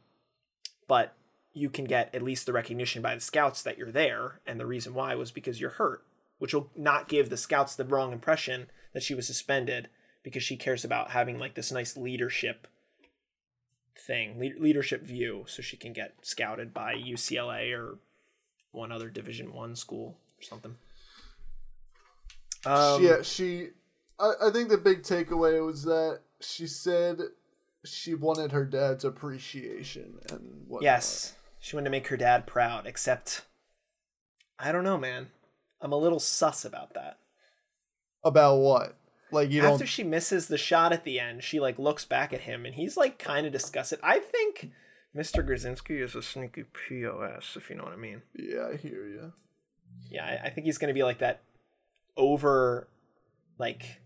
[0.86, 1.14] but
[1.54, 4.40] you can get at least the recognition by the scouts that you're there.
[4.46, 6.04] And the reason why was because you're hurt,
[6.38, 9.88] which will not give the scouts the wrong impression that she was suspended
[10.22, 12.66] because she cares about having like this nice leadership
[13.96, 17.98] thing, le- leadership view, so she can get scouted by UCLA or
[18.72, 20.74] one other Division One school or something.
[22.66, 23.68] Um, yeah, she.
[24.18, 27.20] I, I think the big takeaway was that she said
[27.84, 30.82] she wanted her dad's appreciation and what.
[30.82, 32.86] Yes, she wanted to make her dad proud.
[32.86, 33.40] Except,
[34.58, 35.28] I don't know, man.
[35.80, 37.18] I'm a little sus about that.
[38.22, 38.96] About what?
[39.32, 39.88] Like you know After don't.
[39.88, 42.98] she misses the shot at the end, she like looks back at him, and he's
[42.98, 43.98] like kind of disgusted.
[44.02, 44.70] I think
[45.16, 45.42] Mr.
[45.46, 48.20] Gruzinski is a sneaky pos, if you know what I mean.
[48.34, 49.32] Yeah, I hear you.
[50.10, 51.40] Yeah, I, I think he's gonna be like that
[52.16, 52.88] over,
[53.58, 54.02] like,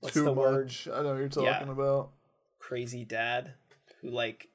[0.00, 0.86] what's Too the much.
[0.86, 0.94] word?
[0.94, 1.72] I know what you're talking Yeah.
[1.72, 2.10] about.
[2.58, 3.54] Crazy dad,
[4.02, 4.48] who like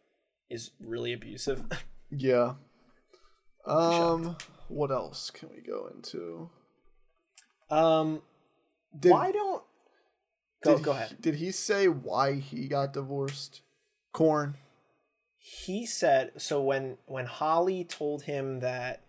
[0.51, 1.63] is really abusive.
[2.11, 2.53] Yeah.
[3.65, 4.37] Um.
[4.67, 6.49] What else can we go into?
[7.69, 8.21] um,
[8.97, 9.63] Did, why don't
[10.63, 11.17] go did go he- ahead?
[11.21, 13.61] Did he say why he got divorced?
[14.13, 14.55] Korn.
[15.37, 19.01] he said so when when holly told him that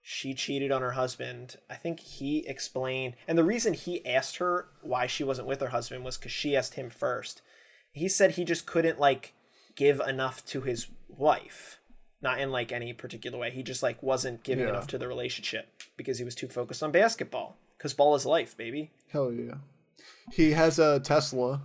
[0.00, 4.68] she cheated on her husband i think he explained and the reason he asked her
[4.80, 7.42] why she wasn't with her husband was because she asked him first
[7.92, 9.34] he said he just couldn't like
[9.76, 11.80] give enough to his wife
[12.20, 14.70] not in like any particular way he just like wasn't giving Yeah.
[14.70, 18.56] enough to the relationship because he was too focused on basketball because ball is life
[18.56, 19.54] baby Hell yeah.
[20.32, 21.62] He has a Tesla.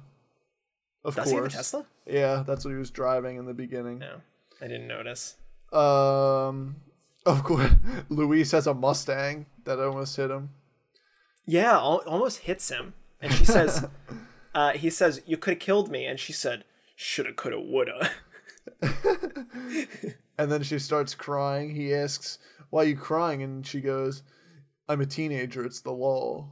[1.03, 1.29] Of does course.
[1.31, 3.99] he have a tesla Yeah, that's what he was driving in the beginning.
[3.99, 4.21] no
[4.61, 5.35] i didn't notice
[5.73, 6.75] Um,
[7.25, 7.71] of course,
[8.09, 10.49] Louise has a Mustang that almost hit him.
[11.47, 12.93] Yeah, al- almost hits him.
[13.21, 13.87] And she says,
[14.53, 16.05] uh, he says, you could have killed me.
[16.05, 16.63] And she said,
[16.95, 18.11] shoulda, coulda, woulda.
[20.37, 21.73] And then she starts crying.
[21.75, 24.23] He asks, "Why are you crying?" And she goes,
[24.89, 25.63] "I'm a teenager.
[25.65, 26.51] It's the law."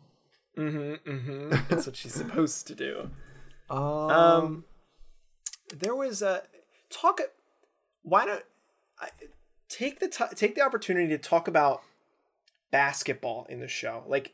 [0.57, 1.49] mm-hmm, mm-hmm.
[1.69, 3.09] That's what she's supposed to do.
[3.69, 3.79] Um,
[4.11, 4.65] Um,
[5.73, 6.43] there was a
[6.89, 7.21] talk.
[8.03, 8.43] Why don't
[8.99, 9.07] I
[9.69, 11.81] take the ti take the opportunity to talk about
[12.69, 14.33] basketball in the show, like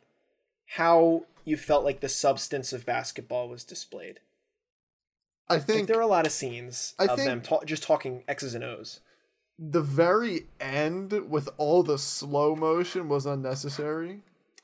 [0.76, 4.20] how you felt like the substance of basketball was displayed.
[5.48, 7.84] I Like think there were a lot of scenes I of think- them ta- just
[7.84, 9.02] talking X's and O's.
[9.60, 14.22] The very end with all the slow motion was unnecessary.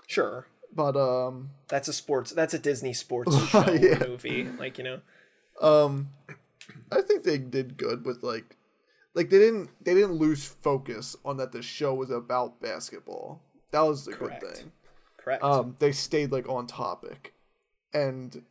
[0.07, 2.31] Sure, But um, that's a sports.
[2.31, 3.99] That's a Disney sports show Yeah.
[4.05, 4.47] movie.
[4.59, 5.01] Like you know.
[5.61, 6.09] um,
[6.91, 8.55] I think they did good with like,
[9.15, 13.41] like they didn't they didn't lose focus on that the show was about basketball.
[13.71, 14.41] That was the Correct.
[14.41, 14.71] good thing.
[15.17, 15.43] Correct.
[15.43, 17.33] um they stayed like on topic
[17.93, 18.43] and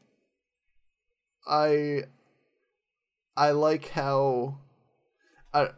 [1.46, 2.02] i
[3.37, 4.57] i like how
[5.52, 5.68] i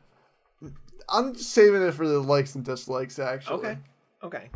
[1.08, 3.78] i'm saving it for the likes and dislikes actually okay.
[4.24, 4.48] Okay.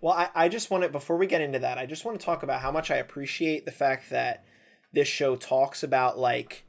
[0.00, 2.24] Well, I, I just want to before we get into that, I just want to
[2.24, 4.44] talk about how much I appreciate the fact that
[4.92, 6.64] this show talks about like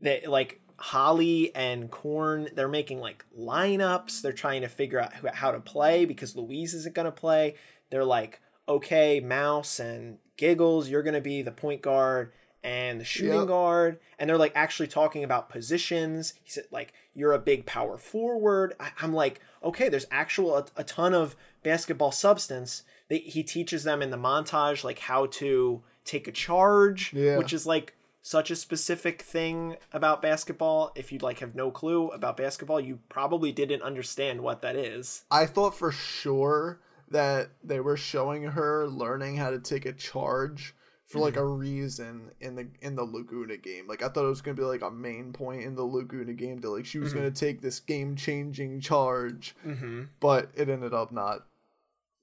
[0.00, 4.22] that like Holly and Korn, they're making like lineups.
[4.22, 7.56] They're trying to figure out who, how to play because Louise isn't going to play.
[7.90, 12.32] They're like, okay, Mouse and Giggles, you're going to be the point guard
[12.66, 13.46] and the shooting Yep.
[13.46, 13.98] guard.
[14.18, 16.34] And they're like actually talking about positions.
[16.42, 18.74] He said, like, you're a big power forward.
[18.80, 22.82] I, I'm like, okay, there's actual a, a ton of basketball substance.
[23.08, 27.38] They, he teaches them in the montage like how to take a charge, Yeah.
[27.38, 30.90] which is like such a specific thing about basketball.
[30.96, 35.22] If you like have no clue about basketball, you probably didn't understand what that is.
[35.30, 40.74] i thought for sure that they were showing her learning how to take a charge
[41.06, 43.86] for like a reason in the in the Laguna game.
[43.86, 46.60] Like I thought it was gonna be like a main point in the Laguna game
[46.60, 50.02] that like she was gonna take this game changing charge, Mm-hmm.
[50.20, 51.46] but it ended up not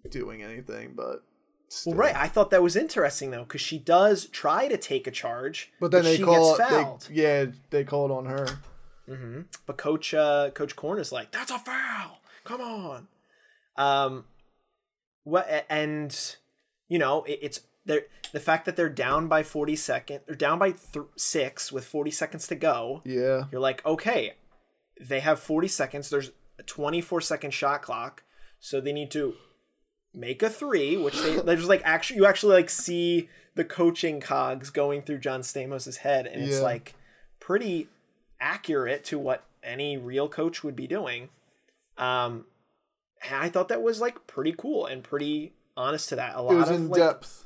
[0.10, 0.94] doing anything.
[0.96, 1.24] But
[1.70, 1.94] still.
[1.94, 2.16] Well, right.
[2.16, 5.92] I thought that was interesting though, because she does try to take a charge, But
[5.92, 8.48] then they she call gets they, yeah they called on her.
[9.08, 12.20] hmm But Coach uh, Coach Korn is like, "That's a foul!
[12.44, 13.08] Come on!"
[13.78, 14.26] Um,
[15.24, 15.66] what?
[15.70, 16.36] And
[16.90, 20.60] you know, it, it's they're, the fact that they're down by forty second, they're down
[20.60, 23.02] by th- six with forty seconds to go.
[23.06, 24.34] Yeah, You're like, okay,
[25.00, 26.10] they have forty seconds.
[26.10, 28.24] There's a twenty four second shot clock,
[28.60, 29.36] so they need to
[30.14, 34.70] make a three, which they there's like actually you actually like see the coaching cogs
[34.70, 36.96] going through John Stamos's head, and it's like
[37.40, 37.88] pretty
[38.40, 41.30] accurate to what any real coach would be doing.
[41.98, 42.46] Um,
[43.26, 46.36] and I thought that was like pretty cool and pretty honest to that.
[46.36, 47.43] A lot it was of in like, depth.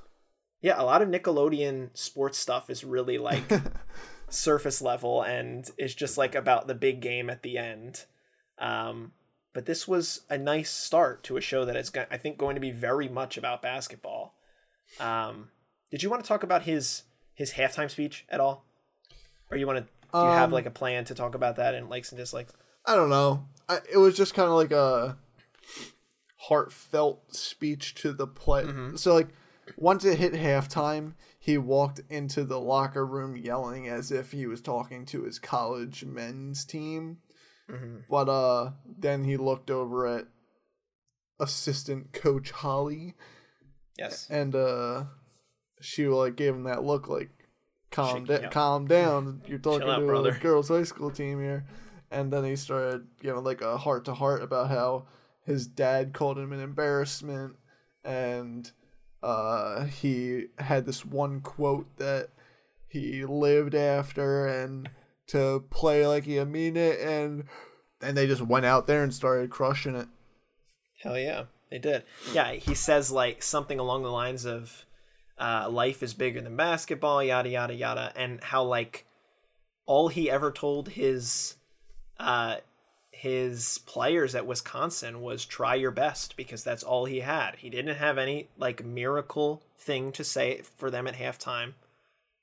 [0.67, 3.49] Yeah, a lot of Nickelodeon sports stuff is really like
[4.30, 8.03] surface level and is just like about the big game at the end.
[8.60, 9.13] Um,
[9.53, 12.62] but this was a nice start to a show that is, I think, going to
[12.62, 14.36] be very much about basketball.
[14.99, 15.51] Um,
[15.89, 17.03] did you want to talk about his
[17.34, 18.65] his halftime speech at all,
[19.49, 19.84] or you want to?
[19.84, 22.51] Do you have Um, like a plan to talk about that and likes and dislikes?
[22.86, 23.45] I don't know.
[23.69, 25.17] I, it was just kind of like a
[26.36, 28.65] heartfelt speech to the play.
[28.95, 29.30] So like
[29.75, 34.62] once it hit halftime, he walked into the locker room yelling as if he was
[34.62, 37.17] talking to his college men's team.
[38.10, 40.27] But uh then he looked over at
[41.39, 43.13] assistant coach Holly
[43.97, 44.27] Yes.
[44.30, 45.06] and uh
[45.82, 47.30] she like gave him that look like
[47.91, 51.39] calm Shaking da- calm down you're talking out, to brother." a girls high school team
[51.39, 51.65] here
[52.10, 55.06] and then he started giving like a heart to heart about how
[55.45, 57.56] his dad called him an embarrassment
[58.03, 58.71] and
[59.23, 62.30] uh he had this one quote that
[62.88, 64.89] he lived after and
[65.27, 67.43] to play like he mean it and
[68.01, 70.08] and they just went out there and started crushing it
[71.01, 72.03] Hell yeah, they did.
[72.34, 74.86] Yeah, he says like something along the lines of
[75.38, 79.06] uh, life is bigger than basketball, yada yada yada, and how like
[79.86, 81.56] all he ever told his
[82.19, 82.58] uh,
[83.17, 87.56] his players at Wisconsin was try your best because that's all he had.
[87.58, 91.73] He didn't have any like miracle thing to say for them at halftime.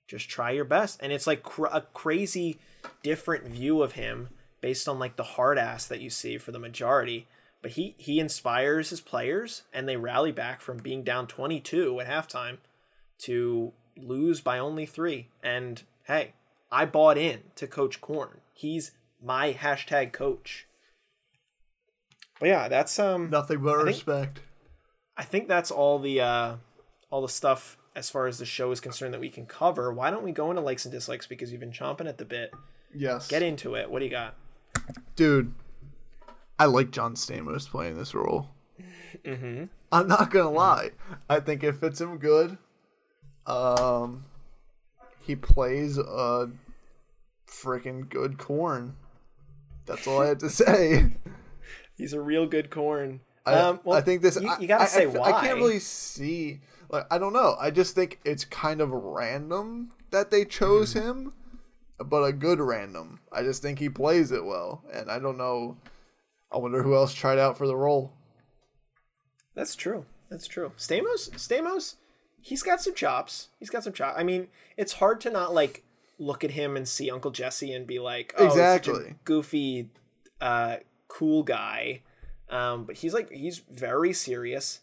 [0.08, 2.58] Just try your best, and it's like cr- a crazy
[3.02, 6.58] different view of him based on like the hard ass that you see for the
[6.58, 7.26] majority
[7.62, 12.06] but he he inspires his players and they rally back from being down 22 at
[12.06, 12.58] halftime
[13.18, 16.32] to lose by only 3 and hey
[16.70, 18.90] I bought in to coach Korn he's
[19.24, 20.66] my hashtag coach
[22.38, 24.40] but yeah that's um nothing but think- respect
[25.16, 26.56] I think that's all the uh
[27.10, 30.10] all the stuff as far as the show is concerned that we can cover why
[30.10, 32.52] don't we go into likes and dislikes because you've been chomping at the bit
[32.94, 34.34] yes get into it what do you got
[35.16, 35.54] dude,
[36.58, 38.48] I like John Stamos playing this role.
[39.24, 40.90] mm-hmm I'm not gonna lie.
[41.30, 42.58] I think it fits him good.
[43.46, 44.24] Um,
[45.20, 46.50] he plays a
[47.48, 48.96] freaking good corn.
[49.86, 51.16] That's all I had to say.
[51.96, 54.40] he's a real good corn I, um, well, I think this.
[54.40, 56.60] you, you gotta I- say I, why I can't really see.
[56.88, 57.56] Like I don't know.
[57.60, 61.08] I just think it's kind of random that they chose Mm-hmm.
[61.08, 61.32] him,
[62.06, 63.20] but a good random.
[63.32, 65.76] I just think he plays it well, and I don't know.
[66.50, 68.12] I wonder who else tried out for the role.
[69.54, 70.06] That's true.
[70.30, 70.72] That's true.
[70.78, 71.94] Stamos, Stamos,
[72.40, 73.48] he's got some chops.
[73.58, 74.18] He's got some chops.
[74.18, 75.84] I mean, it's hard to not like
[76.24, 79.90] look at him and see Uncle Jesse and be like, oh, exactly, goofy,
[80.40, 80.76] uh,
[81.08, 82.02] cool guy.
[82.50, 84.80] Um, but he's like he's very serious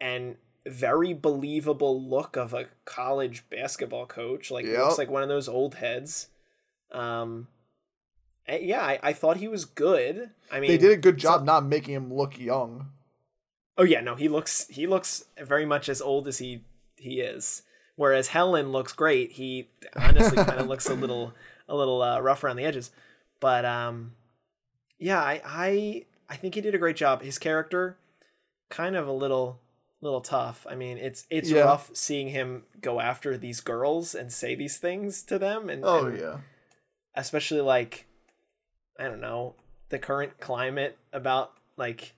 [0.00, 4.50] and very believable look of a college basketball coach.
[4.50, 4.78] Like Yep.
[4.78, 6.28] looks like one of those old heads.
[6.92, 7.48] Um,
[8.48, 10.30] yeah, I, I thought he was good.
[10.50, 12.88] I mean, They did a good job not making him look young.
[13.78, 16.62] Oh yeah, no, he looks he looks very much as old as he
[16.96, 17.62] he is.
[18.00, 19.32] Whereas Helen looks great.
[19.32, 21.34] He honestly kind of looks a little
[21.68, 22.90] a little uh, rough around the edges.
[23.40, 24.12] But um
[24.98, 27.20] yeah, I I I think he did a great job.
[27.20, 27.98] His character
[28.70, 29.60] kind of a little
[30.00, 30.66] little tough.
[30.66, 31.64] I mean, it's it's Yeah.
[31.64, 36.06] rough seeing him go after these girls and say these things to them and, Oh
[36.06, 36.38] and yeah.
[37.14, 38.06] especially like
[38.98, 39.56] I don't know
[39.90, 42.14] the current climate about like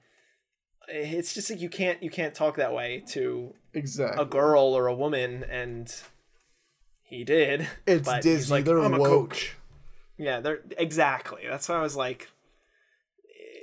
[0.89, 4.23] it's just like you can't you can't talk that way to Exactly.
[4.23, 5.95] a girl or a woman and
[7.03, 8.57] he did It's but Disney.
[8.57, 9.31] like, They're "I'm a woke.
[9.31, 9.57] coach."
[10.19, 12.29] yeah they're exactly that's why I was like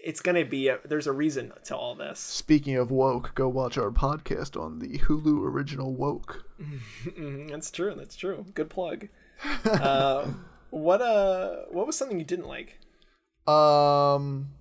[0.03, 2.19] it's gonna be a, there's a reason to all this.
[2.19, 6.45] Speaking of woke, go watch our podcast on the Hulu original Woke.
[7.17, 7.93] That's true.
[7.97, 8.45] That's true.
[8.53, 9.09] Good plug.
[9.65, 10.27] uh,
[10.69, 12.79] what uh, what was something you didn't like?
[13.45, 14.51] Um,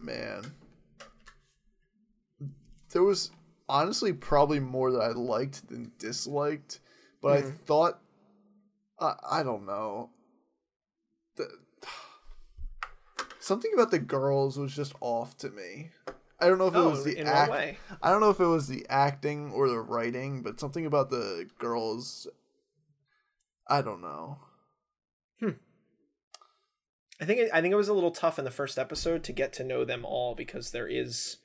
[0.00, 0.52] man,
[2.90, 3.30] there was
[3.68, 6.80] honestly probably more that I liked than disliked,
[7.20, 8.00] but I thought,
[9.00, 10.10] I I don't know,
[11.36, 11.48] the,
[13.40, 15.90] something about the girls was just off to me.
[16.40, 17.50] I don't know if it Oh, was the act.
[18.00, 21.48] I don't know if it was the acting or the writing, but something about the
[21.58, 22.28] girls.
[23.68, 24.38] I don't know.
[27.20, 29.32] I think it, I think it was a little tough in the first episode to
[29.32, 31.38] get to know them all because there is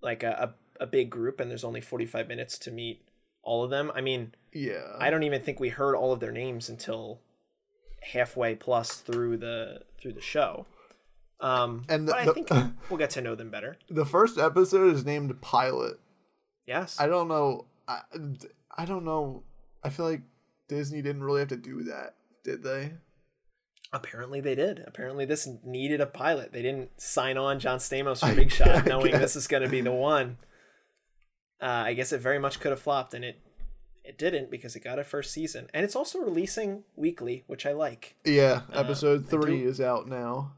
[0.00, 3.08] like a, a, a big group and there's only 45 minutes to meet
[3.42, 3.90] all of them.
[3.94, 7.20] I mean, Yeah, I don't even think we heard all of their names until
[8.12, 10.66] halfway plus through the through the show.
[11.40, 12.48] Um, And the- but I the- think
[12.90, 13.76] we'll get to know them better.
[13.90, 15.98] the first episode is named Pilot.
[16.66, 16.96] Yes.
[17.00, 17.66] I don't know.
[17.88, 18.02] I,
[18.76, 19.42] I don't know.
[19.82, 20.22] I feel like
[20.68, 22.92] Disney didn't really have to do that, did they?
[23.92, 24.82] Apparently they did.
[24.86, 26.52] Apparently this needed a pilot.
[26.52, 29.80] They didn't sign on John Stamos for Big Shot knowing this is going to be
[29.82, 30.38] the one.
[31.60, 33.38] Uh, I guess it very much could have flopped, and it
[34.04, 37.72] it didn't because it got a first season, and it's also releasing weekly, which I
[37.72, 38.16] like.
[38.24, 40.54] Yeah, episode I three is out now.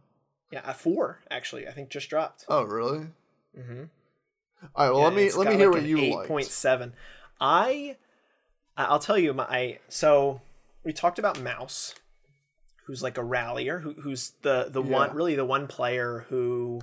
[0.50, 1.66] Yeah, uh, four actually.
[1.66, 2.44] I think just dropped.
[2.48, 3.06] Oh, really?
[3.58, 3.82] Mm-hmm.
[4.74, 4.90] All right.
[4.90, 6.94] Well, Yeah, let me let me hear like what you eight point seven.
[7.40, 7.96] I
[8.76, 10.40] I'll tell you my I, so
[10.84, 11.94] we talked about Mouse,
[12.84, 14.90] who's like a rallier, who who's the the Yeah.
[14.92, 16.80] one really the one player who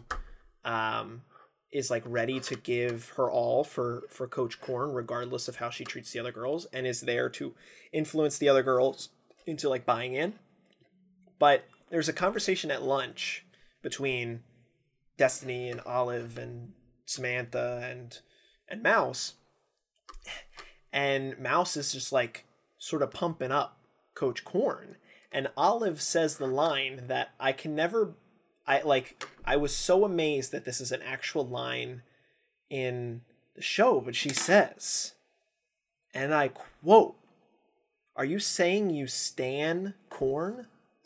[0.65, 1.23] um
[1.71, 5.83] is like ready to give her all for for Coach Korn, regardless of how she
[5.85, 7.53] treats the other girls, and is there to
[7.93, 9.09] influence the other girls
[9.45, 10.33] into like buying in.
[11.39, 13.45] But there's a conversation at lunch
[13.81, 14.43] between
[15.17, 16.73] Destiny and Olive and
[17.05, 18.19] Samantha and
[18.67, 19.35] and Mouse.
[20.93, 22.45] And Mouse is just like
[22.77, 23.77] sort of pumping up
[24.13, 24.97] Coach Korn.
[25.31, 28.15] And Olive says the line that I can never
[28.67, 32.03] I like I was so amazed that this is an actual line
[32.69, 33.21] in
[33.55, 35.13] the show, but she says,
[36.13, 37.15] and I quote,
[38.15, 40.67] Are you saying you stan corn?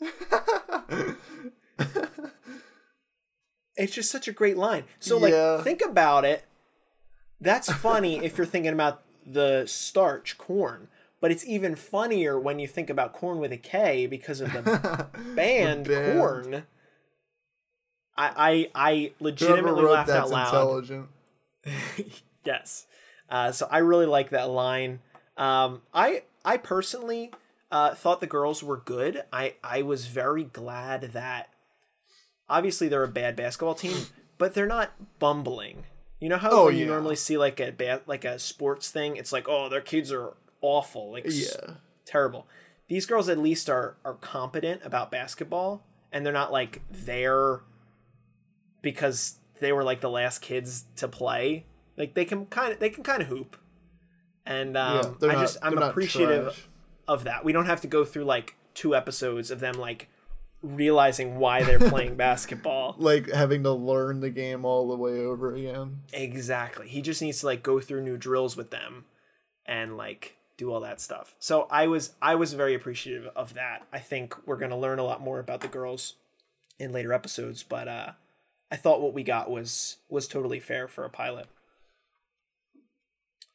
[3.76, 4.84] it's just such a great line.
[5.00, 5.62] So like Yeah.
[5.62, 6.44] think about it.
[7.40, 10.88] That's funny if you're thinking about the starch corn,
[11.20, 14.62] but it's even funnier when you think about corn with a K because of the
[15.34, 16.18] band, band.
[16.18, 16.54] Korn.
[18.16, 20.46] I I, I legitimately wrote laughed out loud.
[20.46, 21.08] intelligent.
[22.44, 22.86] yes.
[23.28, 25.00] Uh, so I really like that line.
[25.36, 27.32] Um, I I personally
[27.70, 29.22] uh, thought the girls were good.
[29.32, 31.48] I I was very glad that
[32.48, 34.06] obviously they're a bad basketball team,
[34.38, 35.84] but they're not bumbling.
[36.20, 36.92] You know how Oh, when you yeah.
[36.92, 40.34] normally see like a ba- like a sports thing, it's like oh their kids are
[40.60, 41.74] awful, like Yeah.
[42.04, 42.46] terrible.
[42.88, 47.60] These girls at least are are competent about basketball, and they're not like there
[48.82, 51.66] because they were like the last kids to play.
[51.96, 53.56] Like they can kind of they can kind of hoop,
[54.44, 56.68] and um, yeah, I not, just I'm appreciative trash.
[57.08, 57.44] of that.
[57.44, 60.08] We don't have to go through like two episodes of them like
[60.62, 62.94] realizing why they're playing basketball.
[62.98, 66.02] Like having to learn the game all the way over again.
[66.12, 66.86] Exactly.
[66.88, 69.06] He just needs to like go through new drills with them
[69.64, 71.34] and like do all that stuff.
[71.38, 73.86] So I was I was very appreciative of that.
[73.92, 76.14] I think we're going to learn a lot more about the girls
[76.78, 78.12] in later episodes, but uh
[78.70, 81.46] I thought what we got was was totally fair for a pilot.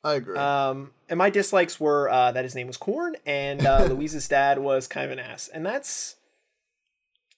[0.04, 0.38] I agree.
[0.38, 4.60] Um and my dislikes were uh that his name was Korn and uh Louise's dad
[4.60, 5.48] was kind of an ass.
[5.48, 6.16] And that's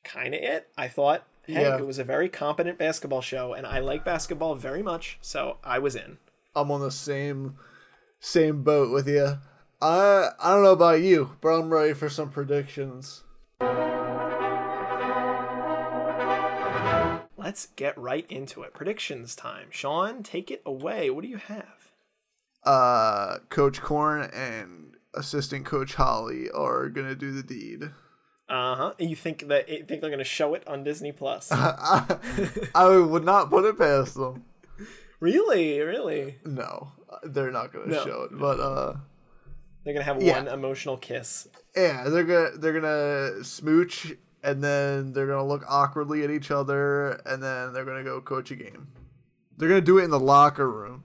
[0.04, 0.70] kind of it.
[0.78, 1.78] I thought hey, Yeah.
[1.78, 5.80] it was a very competent basketball show and I like basketball very much, so I
[5.80, 6.18] was in.
[6.56, 7.56] I'm on the same
[8.22, 9.38] same boat with you.
[9.84, 13.24] I I don't know about you, but I'm ready for some predictions.
[17.36, 18.74] Let's get right into it.
[18.74, 19.68] Predictions time.
[19.72, 21.10] Sean, take it away.
[21.10, 21.92] What do you have?
[22.64, 27.84] Uh, Coach Korn and assistant Coach Holly are gonna do the deed.
[28.48, 28.94] Uh huh.
[28.98, 31.52] You think that you think they're gonna show it on Disney Plus?
[31.52, 32.18] I,
[32.76, 34.46] I would not put it past them.
[35.20, 36.38] really, really?
[36.46, 38.40] No, they're not gonna No, show it.
[38.40, 38.94] But uh,
[39.84, 40.38] They're gonna have Yeah.
[40.38, 41.48] one emotional kiss.
[41.76, 44.14] yeah, they're gonna they're gonna smooch
[44.44, 48.52] and then they're gonna look awkwardly at each other and then they're gonna go coach
[48.52, 48.88] a game.
[49.58, 51.04] They're gonna do it in the locker room.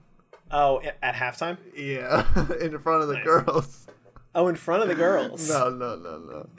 [0.51, 1.57] Oh, at halftime?
[1.75, 2.25] Yeah,
[2.61, 3.23] in front of the Nice.
[3.23, 3.87] girls.
[4.33, 5.47] Oh, in front of the girls.
[5.51, 6.49] No, no, no, no.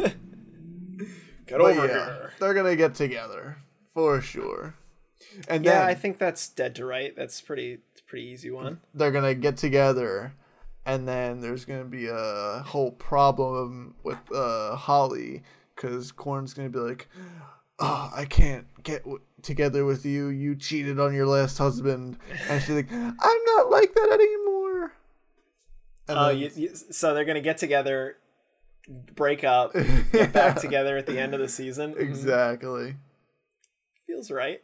[1.46, 2.32] Get But over yeah, here.
[2.40, 3.58] they're gonna get together.
[3.94, 4.74] for sure.
[5.48, 7.14] And Yeah, then I think that's dead to right.
[7.16, 8.80] That's pretty pretty easy one.
[8.94, 10.34] they're gonna get together,
[10.86, 15.42] and then there's gonna be a whole problem with uh, Holly
[15.74, 17.08] because Korn's gonna be like,
[17.78, 20.28] "Oh, I can't get w- together with you.
[20.28, 22.16] You cheated on your last husband,"
[22.48, 24.92] and she's like, "I'm not like that anymore."
[26.08, 28.16] And Oh, then- you, you, so they're gonna get together,
[29.14, 29.72] break up,
[30.12, 31.94] get back together at the end of the season.
[31.94, 32.00] Mhm.
[32.00, 32.96] exactly.
[34.06, 34.62] Feels right.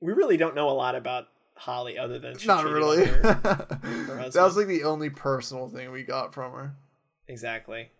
[0.00, 1.26] We really don't know a lot about
[1.62, 3.02] Holly other than Not really.
[3.02, 4.30] on her.
[4.32, 6.74] that was like the only personal thing we got from her.
[7.28, 7.90] Exactly.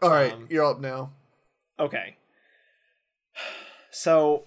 [0.00, 1.12] All right, Um, you're up now.
[1.80, 2.16] Okay.
[3.90, 4.44] So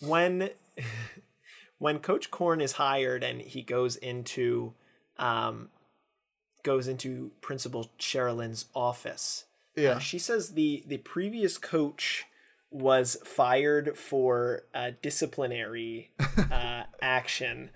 [0.00, 0.50] when
[1.78, 4.74] when Coach Korn is hired and he goes into
[5.18, 5.68] um
[6.64, 9.44] goes into Principal Sherilyn's office,
[9.76, 9.98] Yeah.
[9.98, 12.24] she says the the previous coach
[12.70, 16.10] was fired for uh, disciplinary
[16.50, 17.70] uh, action,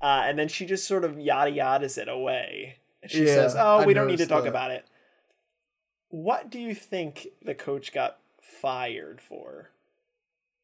[0.00, 2.76] uh, and then she just sort of yada yadas it away.
[3.06, 4.48] She Yeah, says, "Oh, I we don't need to talk that.
[4.50, 4.84] about it."
[6.10, 9.70] What do you think the coach got fired for?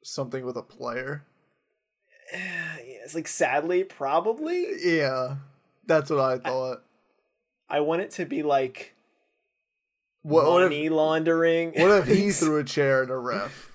[0.03, 1.25] Something with a player.
[3.05, 4.67] It's like sadly, probably.
[4.83, 5.37] Yeah.
[5.87, 6.83] That's what I thought.
[7.69, 8.95] I want it to be like
[10.23, 11.73] What, what money if laundering.
[11.77, 13.71] what if he threw a chair at a ref?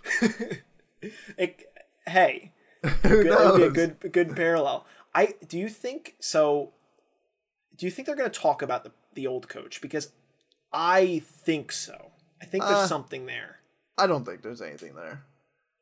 [1.37, 1.61] it,
[2.07, 2.51] hey,
[3.03, 4.87] good, that would be a good good parallel.
[5.13, 6.71] I do you think so?
[7.77, 9.81] Do you think they're going to talk about the the old coach?
[9.81, 10.11] Because
[10.71, 12.11] I think so.
[12.41, 13.59] I think there's Uh, something there.
[13.97, 15.23] I don't think there's anything there.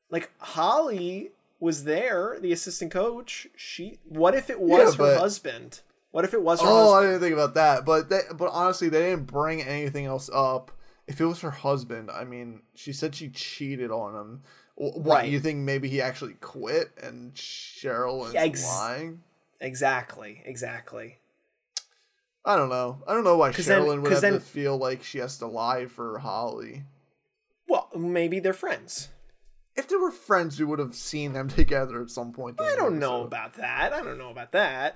[0.10, 3.48] Like Holly was there, the assistant coach.
[3.56, 4.00] She.
[4.08, 5.82] What if it was Yeah, her but- husband?
[6.12, 7.86] What if it was her Oh, I didn't think about that.
[7.86, 10.72] But they, but honestly, they didn't bring anything else up.
[11.06, 14.44] If it was her husband, I mean, she said she cheated on him.
[14.78, 15.30] Wh- What Right.
[15.30, 15.60] you think?
[15.60, 19.24] Maybe he actually quit, and Cheryl is ex- lying.
[19.60, 20.42] Exactly.
[20.46, 21.18] Exactly.
[22.46, 23.04] I don't know.
[23.08, 25.48] I don't know why then- Sherilyn would have then- to feel like she has to
[25.48, 26.86] lie for Holly.
[27.68, 29.10] Well, maybe they're friends.
[29.76, 32.62] If they were friends, we would have seen them together at some point.
[32.62, 33.92] I don't know about that.
[33.94, 34.96] I don't know about that.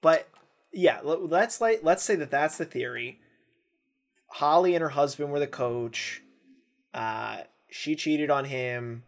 [0.00, 0.28] But
[0.72, 3.20] yeah, let- let's like let's say that that's the theory.
[4.28, 6.22] Holly and her husband were the coach.
[6.92, 7.42] Uh,
[7.76, 9.04] she cheated on him.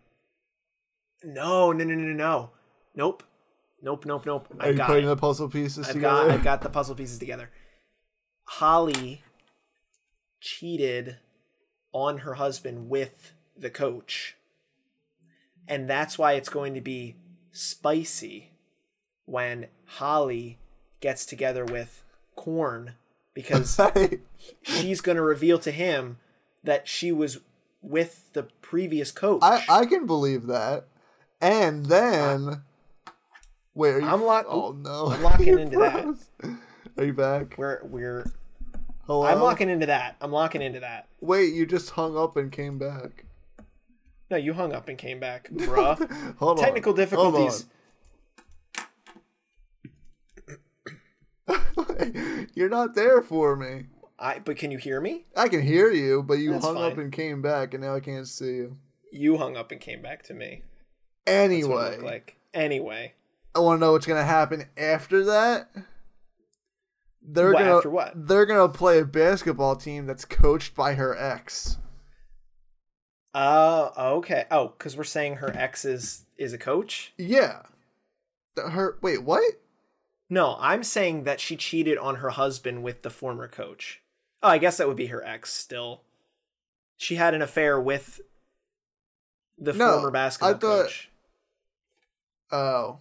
[1.25, 2.51] No, no, no, no, no,
[2.95, 3.23] nope,
[3.83, 4.49] nope, nope, nope.
[4.61, 5.09] Are I you got putting it.
[5.09, 6.29] the puzzle pieces I've together?
[6.29, 7.51] got I've got the puzzle pieces together.
[8.45, 9.23] Holly
[10.41, 11.17] cheated
[11.93, 14.37] on her husband with the coach.
[15.67, 17.17] And that's why it's going to be
[17.51, 18.53] spicy
[19.25, 20.59] when Holly
[21.01, 22.05] gets together with
[22.37, 22.95] Corn
[23.35, 23.79] because
[24.63, 26.19] she's going to reveal to him
[26.65, 27.39] that she was
[27.81, 29.41] with the previous coach.
[29.43, 30.87] I I can believe that.
[31.41, 32.63] And then
[33.75, 35.09] wait, are you I'm lock- Oh no.
[35.13, 36.57] I'm locking into that.
[36.97, 37.57] Are you back?
[37.57, 38.25] we're we're
[39.07, 39.25] Hello.
[39.25, 40.17] I'm locking into that.
[40.21, 41.09] I'm locking into that.
[41.21, 43.25] Wait, you just hung up and came back.
[44.31, 45.97] No, you hung up and came back, bruh.
[46.39, 46.65] Hold on.
[46.65, 47.65] Technical difficulties.
[51.49, 52.49] Hold on.
[52.55, 53.87] You're not there for me.
[54.19, 55.25] I but can you hear me?
[55.37, 58.01] I can hear you, but you That's hung up and came back, and now I
[58.01, 58.77] can't see you.
[59.13, 60.63] You hung up and came back to me.
[61.27, 62.37] Anyway, like.
[62.55, 63.13] Anyway,
[63.55, 65.69] I want to know what's gonna happen after that.
[67.23, 68.13] They're What, gonna after what?
[68.27, 71.77] they're gonna play a basketball team that's coached by her ex.
[73.35, 74.47] uh, okay.
[74.51, 77.13] Oh, because we're saying her ex is is a coach.
[77.19, 77.63] Yeah,
[78.57, 79.45] her wait what?
[80.31, 84.01] No, I'm saying that she cheated on her husband with the former coach.
[84.43, 86.03] Oh, I guess that would be her ex still.
[86.97, 88.21] She had an affair with
[89.57, 91.11] the No, former basketball I thought- coach.
[92.51, 92.99] Oh,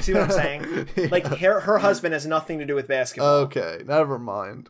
[0.00, 0.88] See what I'm saying?
[1.10, 3.36] Like her her husband has nothing to do with basketball.
[3.46, 4.68] Okay, never mind.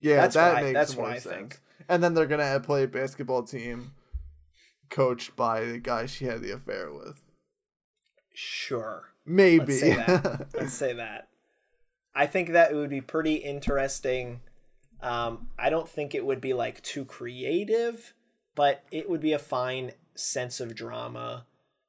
[0.00, 1.34] Yeah, That's that what I- makes that's more what I sense.
[1.34, 1.60] think.
[1.88, 3.92] And then they're gonna play a basketball team
[4.90, 7.22] coached by the guy she had the affair with.
[8.34, 9.04] Sure.
[9.24, 9.58] Maybe.
[9.66, 10.46] Let's say that.
[10.54, 11.28] Let's say that.
[12.14, 14.40] I think that it would be pretty interesting.
[15.04, 18.14] Um, I don't think it would be like too creative,
[18.54, 21.44] but it would be a fine sense of drama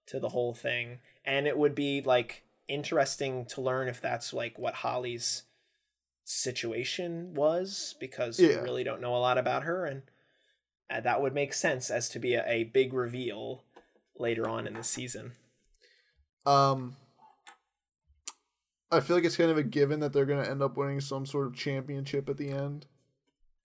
[0.07, 4.59] to the whole thing, and it would be like interesting to learn if that's like
[4.59, 5.43] what Holly's
[6.25, 10.01] situation was because we really don't know a lot about her, and
[10.89, 13.63] uh, that would make sense as to be a, a big reveal
[14.19, 15.31] later on in the season.
[16.45, 16.97] um
[18.91, 21.25] I feel like it's kind of a given that they're gonna end up winning some
[21.25, 22.87] sort of championship at the end.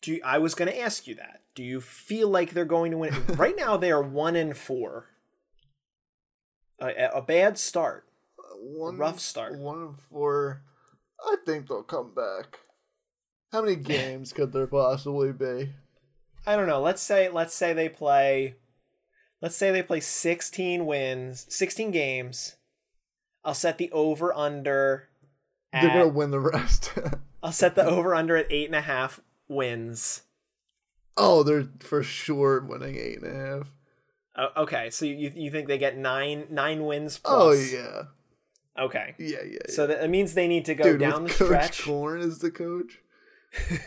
[0.03, 1.43] Do you, I was going to ask you that.
[1.55, 3.15] Do you feel like they're going to win?
[3.29, 5.11] right now, they are one and four.
[6.81, 8.07] a, a bad start.
[8.63, 9.59] One rough start.
[9.59, 10.63] One and four.
[11.21, 12.59] I think they'll come back.
[13.53, 15.71] How many games could there possibly be?
[16.47, 16.81] I don't know.
[16.81, 18.57] Let's say let's say they play
[19.43, 22.57] let's say they play 16 wins, 16 games.
[23.45, 25.09] I'll set the over under
[25.73, 26.93] They're gonna win the rest.
[27.43, 29.21] I'll set the over under at eight and a half
[29.51, 30.23] wins.
[31.17, 33.75] oh, they're for sure winning eight and a half.
[34.37, 38.05] Oh, okay, so you you think they get nine nine wins Oh yeah,
[38.79, 39.15] Okay.
[39.19, 39.59] yeah, yeah.
[39.69, 41.83] So that means they need to go Dude, down the Coach stretch.
[41.85, 43.01] Korn is the coach.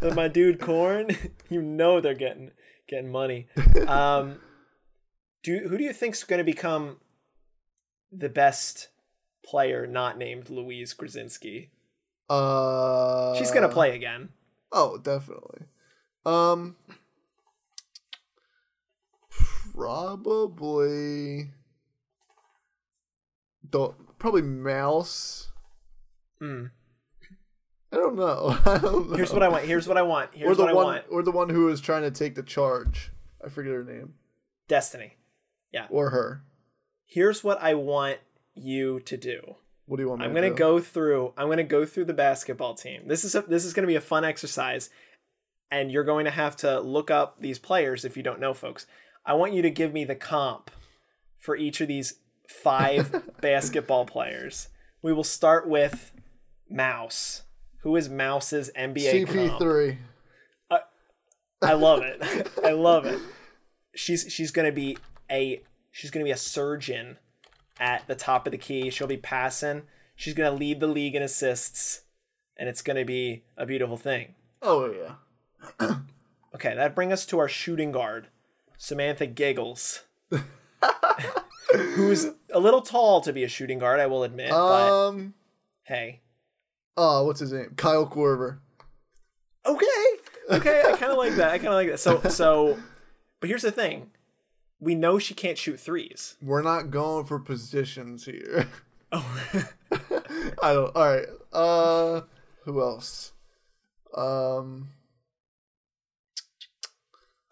[0.00, 1.08] With my dude Corn,
[1.50, 2.52] you know they're getting
[2.88, 3.48] getting money.
[3.88, 4.38] Um,
[5.42, 6.98] do who do you think's going to become
[8.10, 8.88] the best
[9.44, 11.68] player not named Louise Gruzinski?
[12.30, 14.30] Uh, She's going to play again.
[14.76, 15.66] Oh, definitely.
[16.26, 16.74] Um,
[19.72, 21.50] probably.
[23.70, 25.52] Don't probably mouse.
[26.42, 26.72] Mm.
[27.92, 28.58] I don't know.
[28.66, 29.16] I don't know.
[29.16, 29.64] Here's what I want.
[29.64, 30.30] Here's what I want.
[30.34, 31.04] Here's the what I one, want.
[31.08, 33.12] or the one who is trying to take the charge.
[33.44, 34.14] I forget her name.
[34.66, 35.18] Destiny.
[35.72, 35.86] Yeah.
[35.88, 36.42] Or her.
[37.06, 38.18] Here's what I want
[38.54, 39.56] you to do.
[39.86, 40.56] What do you want me I'm to gonna do?
[40.56, 41.32] go through.
[41.36, 43.06] I'm gonna go through the basketball team.
[43.06, 44.90] This is a, this is gonna be a fun exercise,
[45.70, 48.86] and you're going to have to look up these players if you don't know, folks.
[49.26, 50.70] I want you to give me the comp
[51.38, 52.14] for each of these
[52.48, 54.68] five basketball players.
[55.02, 56.12] We will start with
[56.70, 57.42] Mouse.
[57.82, 59.60] Who is Mouse's NBA comp?
[59.60, 59.98] CP3.
[60.70, 60.78] Uh,
[61.62, 62.48] I love it.
[62.64, 63.20] I love it.
[63.94, 64.96] She's she's gonna be
[65.30, 67.18] a she's gonna be a surgeon
[67.78, 68.90] at the top of the key.
[68.90, 69.82] She'll be passing.
[70.16, 72.02] She's gonna lead the league in assists,
[72.56, 74.34] and it's gonna be a beautiful thing.
[74.62, 74.92] Oh
[75.80, 75.96] yeah.
[76.54, 78.28] Okay, that brings us to our shooting guard,
[78.78, 80.04] Samantha Giggles,
[81.94, 83.98] who's a little tall to be a shooting guard.
[83.98, 85.34] I will admit, but Um.
[85.82, 86.20] hey,
[86.96, 87.72] Oh, what's his name?
[87.76, 88.58] Kyle Korver.
[89.66, 90.06] okay,
[90.50, 91.50] okay, I kind of like that.
[91.50, 91.98] I kind of like that.
[91.98, 92.78] So so,
[93.40, 94.12] but here's the thing.
[94.84, 96.36] We know she can't shoot threes.
[96.42, 98.68] We're not going for positions here.
[99.10, 99.40] Oh,
[100.62, 100.94] I don't.
[100.94, 101.26] All right.
[101.52, 102.20] Uh,
[102.64, 103.32] who else?
[104.14, 104.90] Um,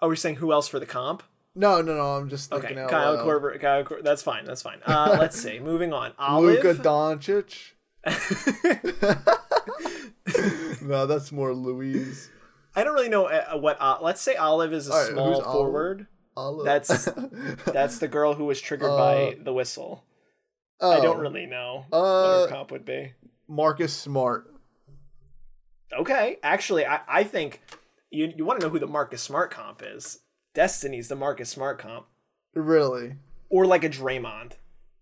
[0.00, 1.22] Oh, we're saying who else for the comp?
[1.54, 2.16] no, no, no.
[2.16, 3.24] I'm just thinking Okay, out Kyle loud.
[3.26, 3.58] Korver.
[3.60, 4.02] Kyle Korver.
[4.02, 4.44] That's fine.
[4.44, 4.80] That's fine.
[4.84, 5.60] Uh, let's see.
[5.60, 6.12] Moving on.
[6.18, 6.62] Olive.
[6.62, 7.72] Luka Doncic.
[10.82, 12.28] no, that's more Louise.
[12.74, 13.76] I don't really know uh, what.
[13.80, 15.98] Uh, let's say Olive is a right, small forward.
[15.98, 16.06] Olive.
[16.64, 17.08] That's-
[17.66, 20.04] That's the girl who was triggered Uh, by the whistle.
[20.80, 23.12] oh, I don't really know what Uh, her comp would be.
[23.48, 24.46] Marcus Smart.
[25.92, 27.60] Okay, actually, I, I think
[28.10, 30.20] you you want to know who the Marcus Smart comp is.
[30.54, 32.06] Destiny's the Marcus Smart comp,
[32.54, 33.16] Really?
[33.50, 34.52] or like a Draymond.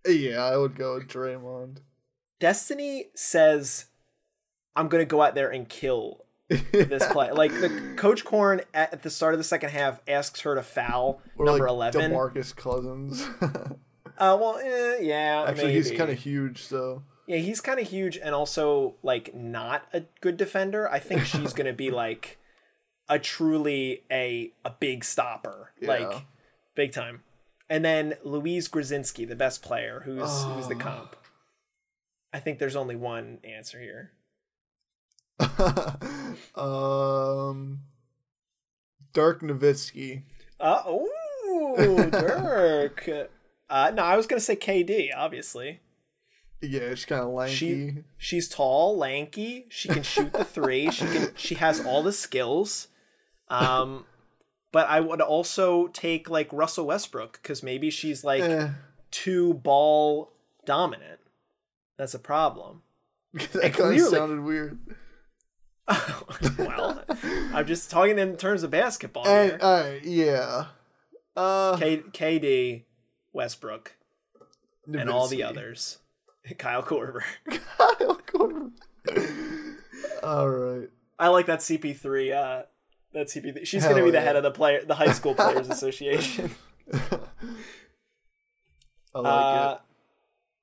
[0.07, 1.78] Yeah, I would go with Draymond.
[2.41, 3.87] Destiny says,
[4.74, 6.24] "I'm gonna go out there and kill
[6.73, 10.55] this play." Like the Coach Korn at, the start of the second half asks her
[10.55, 12.11] to foul or number like eleven.
[12.13, 13.27] Demarcus Cousins.
[14.19, 18.19] Uh, well, eh, yeah, Actually, he's kind of huge, so yeah, he's kind of huge
[18.19, 20.87] and also like not a good defender.
[20.91, 22.37] I think she's gonna be like
[23.09, 25.89] a truly a a big stopper, Yeah.
[25.89, 26.23] like
[26.75, 27.23] big time.
[27.71, 30.79] And then Louise Gruzinski, the best player, who's who's the Oh.
[30.79, 31.17] comp.
[32.31, 34.13] I think there's only one answer here.
[36.55, 37.80] um,
[39.12, 40.22] Dirk Nowitzki.
[40.59, 43.09] Uh oh, Dirk.
[43.70, 45.11] Uh, no, I was gonna say KD.
[45.16, 45.78] Obviously,
[46.61, 47.55] Yeah, she's kind of lanky.
[47.55, 49.66] she she's tall, lanky.
[49.68, 50.91] She can shoot the three.
[50.91, 51.28] She can.
[51.36, 52.88] She has all the skills.
[53.47, 54.07] Um,
[54.72, 58.70] but I would also take like Russell Westbrook because maybe she's like Eh,
[59.12, 60.32] too ball
[60.66, 61.20] dominant.
[61.97, 62.82] That's a problem.
[63.32, 64.80] Because that kind of sounded weird.
[66.59, 67.03] well,
[67.53, 69.59] I'm just talking in terms of basketball And here.
[69.62, 70.66] right, yeah.
[71.36, 72.84] Uh, K- KD,
[73.32, 73.97] Westbrook,
[74.86, 75.99] and all the others.
[76.59, 77.20] Kyle Korver.
[77.51, 78.70] Kyle Korver.
[80.22, 80.88] all right.
[81.18, 82.32] I like that CP3.
[82.32, 82.62] Uh,
[83.12, 83.66] that CP3.
[83.66, 86.51] She's Hell going to be the head of the player, the high school players association.
[89.12, 89.80] I like uh, it.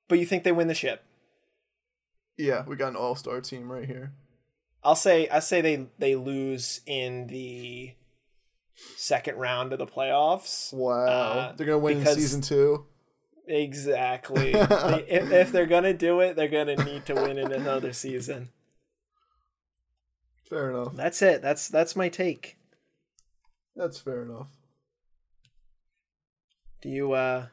[0.08, 1.04] but you think they win the ship?
[2.36, 4.12] Yeah, we got an all-star team right here.
[4.84, 7.94] I'll say I say they they lose in the
[8.96, 10.72] second round of the playoffs.
[10.72, 12.86] Wow, Uh, they're gonna win in season two.
[13.46, 14.52] Exactly.
[14.52, 18.50] They- if, if they're gonna do it, they're gonna need to win in another season.
[20.48, 20.94] Fair enough.
[20.94, 21.42] That's it.
[21.42, 22.56] That's that's my take.
[23.76, 24.48] That's fair enough.
[26.82, 27.46] Do you uh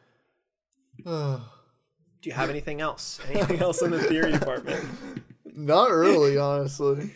[1.05, 1.39] Do
[2.29, 3.19] you have anything else?
[3.29, 4.83] Anything else in the theory department?
[5.57, 7.11] Not really, honestly.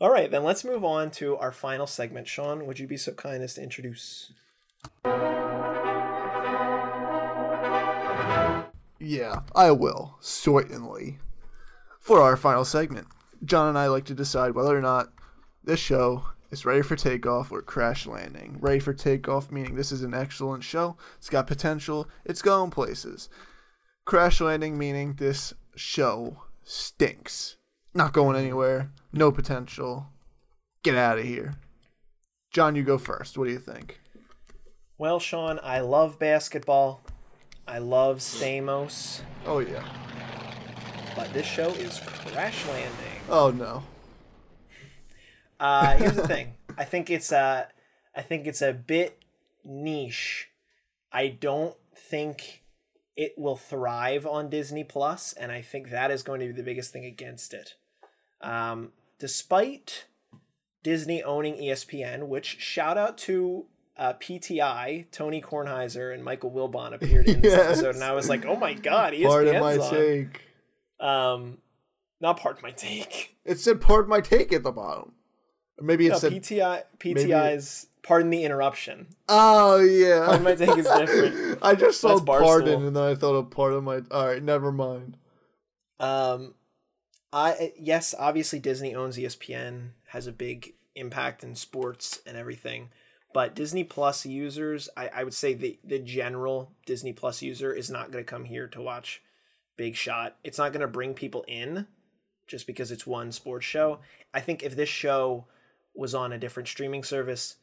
[0.00, 2.28] All right, then let's move on to our final segment.
[2.28, 4.32] Sean, would you be so kind as to introduce?
[9.00, 11.18] Yeah, I will, certainly.
[12.00, 13.08] For our final segment,
[13.44, 15.12] John and I like to decide whether or not
[15.64, 18.58] this show is ready for takeoff or crash landing.
[18.60, 23.28] Ready for takeoff meaning this is an excellent show, it's got potential, it's going places.
[24.04, 27.56] Crash landing meaning this show stinks.
[27.94, 30.06] Not going anywhere, no potential.
[30.82, 31.54] Get out of here.
[32.50, 33.36] John, you go first.
[33.38, 34.00] What do you think?
[34.98, 37.02] Well, Sean, I love basketball.
[37.66, 39.84] I love Stamos, Oh, yeah.
[41.14, 43.20] but this show is crash landing.
[43.28, 43.84] Oh, no.
[45.60, 46.54] Uh, here's the thing.
[46.76, 47.68] I think it's a,
[48.16, 49.22] I think it's a bit
[49.64, 50.48] niche.
[51.12, 52.61] I don't think
[53.16, 56.62] it will thrive on Disney Plus, and I think that is going to be the
[56.62, 57.74] biggest thing against it.
[58.40, 60.06] Um, despite
[60.82, 67.28] Disney owning ESPN, which shout out to uh, PTI, Tony Kornheiser and Michael Wilbon appeared
[67.28, 67.66] in this Yes.
[67.78, 69.90] episode, and I was like, oh my god, ESPN's Part of my on.
[69.90, 70.40] take.
[70.98, 71.58] Um,
[72.20, 73.36] not part of my take.
[73.44, 75.12] It said part of my take at the bottom.
[75.78, 79.06] Or maybe it No, said PTI PTI's pardon the interruption.
[79.28, 80.26] Oh yeah.
[80.26, 81.58] Part of my take is different.
[81.62, 82.42] I just saw That's Barstool.
[82.42, 85.16] pardon and then I thought of part of my alright, never mind.
[86.00, 86.54] Um,
[87.32, 92.90] I yes, obviously Disney owns ESPN, has a big impact in sports and everything.
[93.34, 97.90] But Disney Plus users, I, I would say the the general Disney Plus user is
[97.90, 99.22] not going to come here to watch
[99.76, 100.36] Big Shot.
[100.44, 101.86] It's not going to bring people in
[102.46, 104.00] just because it's one sports show.
[104.34, 105.46] I think if this show
[105.94, 107.56] was on a different streaming service,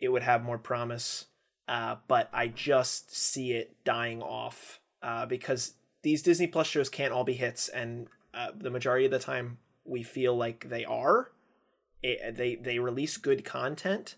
[0.00, 1.26] it would have more promise.
[1.68, 7.12] Uh, but I just see it dying off uh, because these Disney Plus shows can't
[7.12, 11.30] all be hits, and uh, the majority of the time we feel like they are.
[12.02, 14.16] It, they they release good content,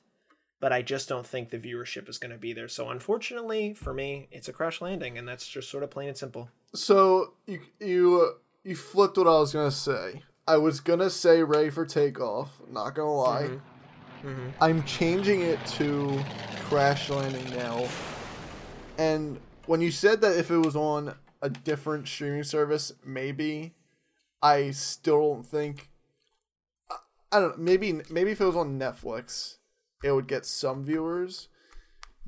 [0.61, 2.69] but I just don't think the viewership is going to be there.
[2.69, 6.17] So unfortunately for me, it's a crash landing, and that's just sort of plain and
[6.17, 6.49] simple.
[6.75, 10.23] So you you you flipped what I was gonna say.
[10.47, 13.43] I was gonna say ready for takeoff, not gonna lie.
[13.43, 13.72] Mm-hmm.
[14.61, 16.21] I'm changing it to
[16.65, 17.87] crash landing now.
[18.99, 23.75] And when you said that if it was on a different streaming service, maybe
[24.43, 25.91] I still don't think
[27.33, 29.57] I- don't know, maybe maybe if it was on Netflix,
[30.05, 31.49] it would get some viewers.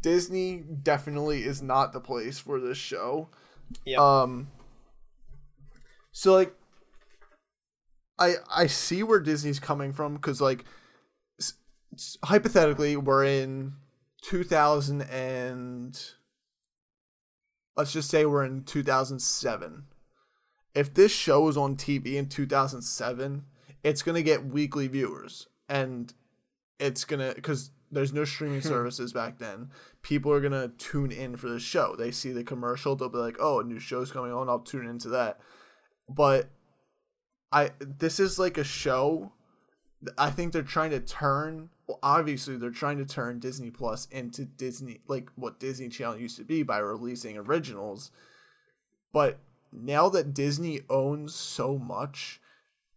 [0.00, 3.28] Disney definitely is not the place for this show.
[3.84, 3.98] Yep.
[3.98, 4.48] Um
[6.12, 6.54] so like
[8.18, 10.64] I I see where Disney's coming from cuz like
[12.24, 13.74] hypothetically we're in
[14.22, 16.00] 2000 and
[17.76, 19.84] let's just say we're in 2007.
[20.74, 23.44] If this show was on TV in 2007,
[23.82, 26.12] it's going to get weekly viewers and
[26.78, 28.68] it's going to cuz there's no streaming hmm.
[28.68, 29.70] services back then.
[30.02, 31.94] People are going to tune in for the show.
[31.96, 34.86] They see the commercial, they'll be like, "Oh, a new show's coming on, I'll tune
[34.86, 35.38] into that."
[36.08, 36.50] But
[37.52, 39.32] I this is like a show
[40.18, 44.44] I think they're trying to turn well obviously they're trying to turn Disney Plus into
[44.44, 48.10] Disney like what Disney Channel used to be by releasing originals.
[49.12, 49.38] But
[49.72, 52.40] now that Disney owns so much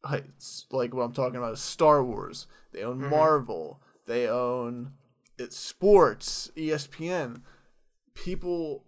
[0.04, 2.48] like, it's like what I'm talking about is Star Wars.
[2.72, 3.10] They own mm-hmm.
[3.10, 3.82] Marvel.
[4.06, 4.94] They own
[5.38, 7.42] it's sports, ESPN.
[8.14, 8.84] People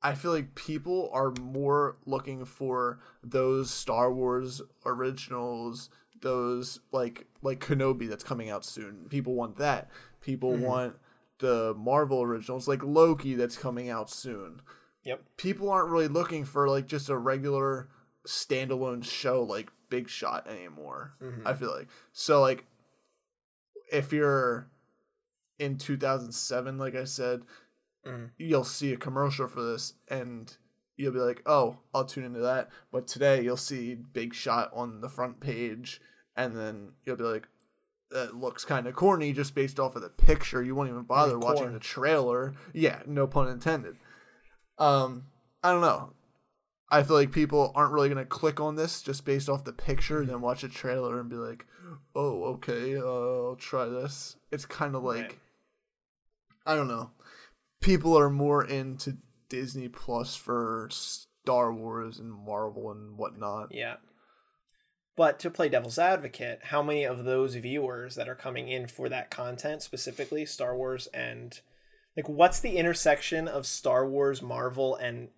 [0.00, 5.90] I feel like people are more looking for those Star Wars originals,
[6.20, 9.06] those like like Kenobi that's coming out soon.
[9.08, 9.90] People want that.
[10.20, 10.96] People want
[11.38, 14.60] the Marvel originals like Loki that's coming out soon.
[15.04, 15.22] Yep.
[15.36, 17.88] People aren't really looking for like just a regular
[18.26, 21.14] standalone show like Big Shot anymore.
[21.46, 21.88] I feel like.
[22.12, 22.64] So like
[23.92, 24.68] if you're
[25.58, 27.42] in 2007 like I said,
[28.06, 28.30] Mhm.
[28.36, 30.56] you'll see a commercial for this and
[30.98, 35.00] you'll be like, "Oh, I'll tune into that." But today you'll see Big Shot on
[35.00, 36.00] the front page
[36.36, 37.48] and then you'll be like,
[38.10, 40.62] "That looks kind of corny just based off of the picture.
[40.62, 43.96] You won't even bother Mm, watching the trailer." Yeah, no pun intended.
[44.78, 45.24] Um,
[45.62, 46.12] I don't know.
[46.90, 50.20] I feel like people aren't really gonna click on this just based off the picture,
[50.20, 50.30] Mm-hmm.
[50.30, 51.66] then watch a trailer and be like,
[52.14, 53.02] "Oh, okay, uh,
[53.48, 55.38] I'll try this." It's kind of like, Right.
[56.66, 57.10] I don't know.
[57.80, 59.16] People are more into
[59.48, 63.68] Disney Plus for Star Wars and Marvel and whatnot.
[63.72, 63.96] Yeah.
[65.16, 69.08] But to play devil's advocate, how many of those viewers that are coming in for
[69.08, 71.60] that content, specifically Star Wars and
[72.16, 75.28] like what's the intersection of Star Wars, Marvel, and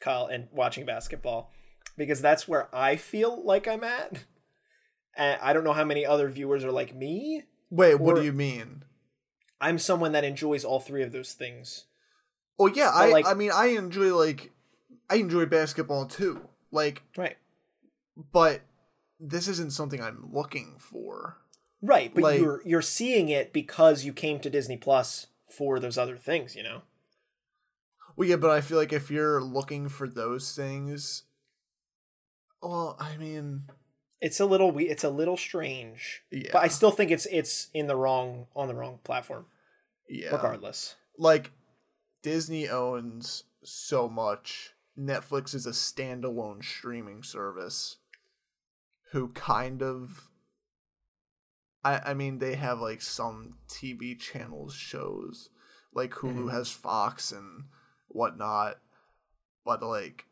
[0.00, 1.52] Kyle, and watching basketball
[1.96, 4.24] because that's where I feel like I'm at.
[5.14, 7.42] And I don't know how many other viewers are like me.
[7.70, 8.84] Wait, what do you mean?
[9.60, 11.84] I'm someone that enjoys all three of those things.
[12.58, 14.52] Oh yeah, I like- I mean I enjoy like
[15.10, 16.48] I enjoy basketball too.
[16.70, 17.36] Like, Right.
[18.16, 18.62] but
[19.20, 21.38] this isn't something I'm looking for.
[21.82, 25.98] Right, but Like- you're you're seeing it because you came to Disney Plus for those
[25.98, 26.82] other things, you know.
[28.16, 31.24] Well, yeah, but I feel like if you're looking for those things,
[32.62, 33.64] well, I mean,
[34.20, 36.22] It's a little we it's a little strange.
[36.30, 39.46] yeah, But I still think it's it's in the wrong on the wrong platform
[40.08, 40.94] yeah, regardless.
[41.18, 41.50] like
[42.22, 44.72] Disney owns so much.
[44.98, 47.96] Netflix is a standalone streaming service
[49.12, 50.28] who kind of
[51.84, 55.48] I I mean they have like some TV channels shows
[55.94, 56.52] like Hulu Mhm.
[56.52, 57.64] has Fox and
[58.08, 58.78] whatnot
[59.64, 60.26] but like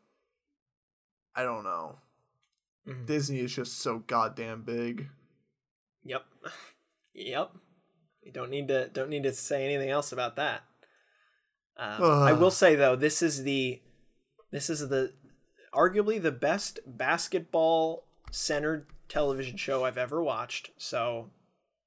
[1.35, 1.97] I don't know
[2.87, 3.05] Mhm.
[3.07, 5.09] Disney is just so goddamn big
[6.03, 6.25] Yep.
[7.13, 7.51] Yep.
[8.23, 10.63] You don't need to don't need to say anything else about that.
[11.81, 13.81] Um, I will say though, this is the
[14.51, 15.13] this is the
[15.73, 20.71] arguably the best basketball centered television show I've ever watched.
[20.77, 21.31] So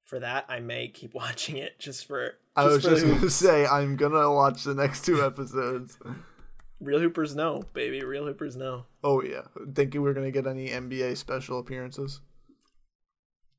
[0.03, 2.33] for that, I may keep watching it just for.
[2.57, 5.97] I was for just gonna say I'm gonna watch the next two episodes
[6.81, 8.03] real hoopers know, baby.
[8.03, 8.85] Real hoopers know.
[9.03, 9.43] oh yeah
[9.73, 12.19] thinking we're gonna get any NBA special appearances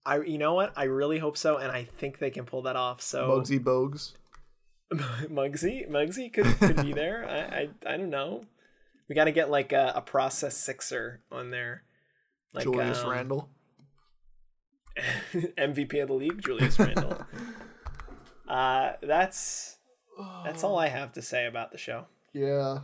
[0.06, 0.72] I you know what?
[0.76, 3.02] I really hope so, and I think they can pull that off.
[3.02, 4.12] So Bugsy Bogues
[4.92, 7.26] Muggsy, Muggsy could could be there.
[7.28, 8.42] I, I I don't know.
[9.08, 11.82] We got to get like a, a process sixer on there,
[12.52, 13.48] like Julius um, Randle
[15.32, 17.20] MVP of the league, Julius Randle.
[18.48, 19.78] uh, that's
[20.44, 22.06] that's all I have to say about the show.
[22.32, 22.80] Yeah,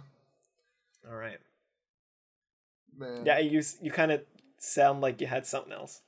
[1.09, 1.39] All right.
[2.97, 3.25] man.
[3.25, 4.23] Yeah, you you kind of
[4.59, 6.03] sound like you had something else.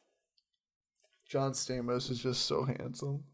[1.29, 3.25] John Stamos is just so handsome.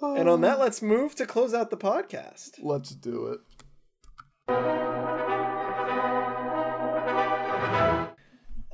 [0.00, 2.58] And on that, let's move to close out the podcast.
[2.62, 3.40] let's do it.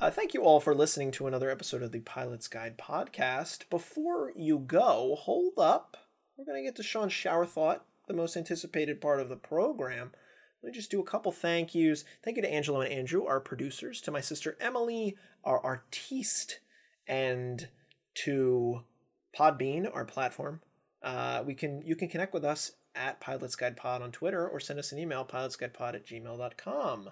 [0.03, 3.71] Uh, thank you all for listening to another episode of the Pilot's Guide podcast.
[3.71, 5.97] Before you go, hold up.
[6.37, 10.11] We're going to get to Sean's shower thought, the most anticipated part of the program.
[10.61, 12.05] Let me just do a couple thank yous.
[12.25, 16.59] Thank you to Angelo and Andrew, our producers, to my sister Emily, our artiste,
[17.07, 17.69] and
[18.15, 18.83] to
[19.39, 20.63] Podbean, our platform.
[21.03, 24.61] Uh, we can you can connect with us at Pilots Guide Pod on Twitter or
[24.61, 27.11] send us an email, pilotsguidepod at gmail.com.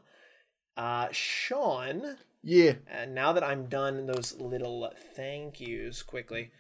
[0.77, 2.75] Uh, Sean, Yeah.
[2.87, 6.53] and now that I'm done those little thank yous quickly,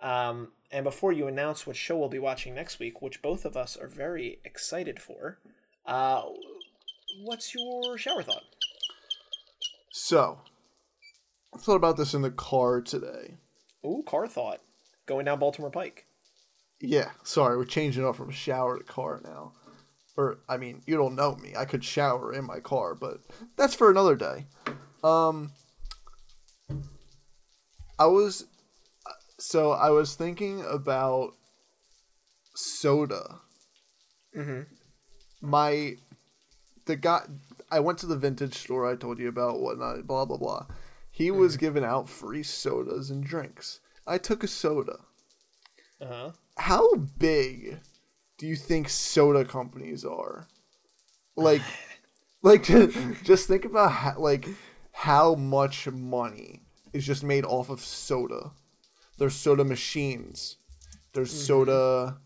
[0.00, 3.56] um, and before you announce what show we'll be watching next week, which both of
[3.56, 5.38] us are very excited for,
[5.86, 6.22] uh,
[7.24, 8.42] what's your shower thought?
[9.92, 10.40] So,
[11.54, 13.36] I thought about this in the car today.
[13.86, 14.60] Ooh, car thought.
[15.06, 16.06] Going down Baltimore Pike.
[16.80, 19.52] Yeah, sorry, we're changing up from shower to car now.
[20.16, 21.54] Or, I mean, you don't know me.
[21.56, 23.20] I could shower in my car, but
[23.56, 24.46] that's for another day.
[25.02, 25.52] Um,
[27.98, 28.46] I was,
[29.38, 31.32] so I was thinking about
[32.54, 33.40] soda.
[34.36, 34.62] Mm-hmm.
[35.40, 35.96] My,
[36.86, 37.22] the guy,
[37.70, 40.66] I went to the vintage store I told you about, whatnot, blah, blah, blah.
[41.10, 43.80] He was giving out free sodas and drinks.
[44.06, 44.98] I took a soda
[46.00, 46.30] Uh huh.
[46.56, 47.80] How big
[48.38, 50.46] do you think soda companies are?
[51.36, 51.62] Like,
[52.42, 52.64] like
[53.24, 54.48] just think about how, like
[54.92, 58.52] how much money is just made off of soda.
[59.18, 60.56] There's soda machines.
[61.12, 62.18] There's soda.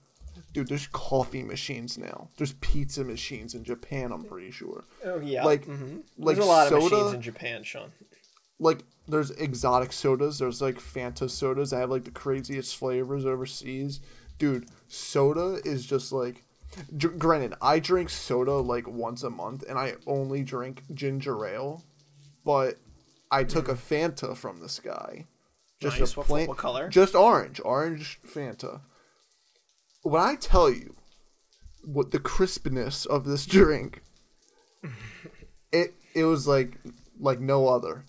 [0.55, 2.31] Dude, there's coffee machines now.
[2.39, 4.13] There's pizza machines in Japan.
[4.13, 4.85] I'm pretty sure.
[5.05, 5.45] Oh yeah.
[5.45, 6.03] Like- mhm.
[6.17, 7.93] like there's a lot of machines in Japan, Sean.
[8.59, 10.39] Like, there's exotic sodas.
[10.39, 11.71] There's like Fanta sodas.
[11.71, 14.01] that have like the craziest flavors overseas.
[14.39, 16.45] Dude, soda is just like.
[16.97, 21.83] G- granted, I drink soda like once a month, and I only drink ginger ale.
[22.45, 22.77] But
[23.31, 25.27] I took a Fanta from this guy.
[25.81, 26.13] Just Nice.
[26.13, 26.89] a What- plain, what color?
[26.89, 28.81] Just orange, orange Fanta.
[30.03, 30.95] When I tell you
[31.85, 34.03] what the crispness of this drink,
[35.73, 36.79] it it was like
[37.19, 38.05] like no other.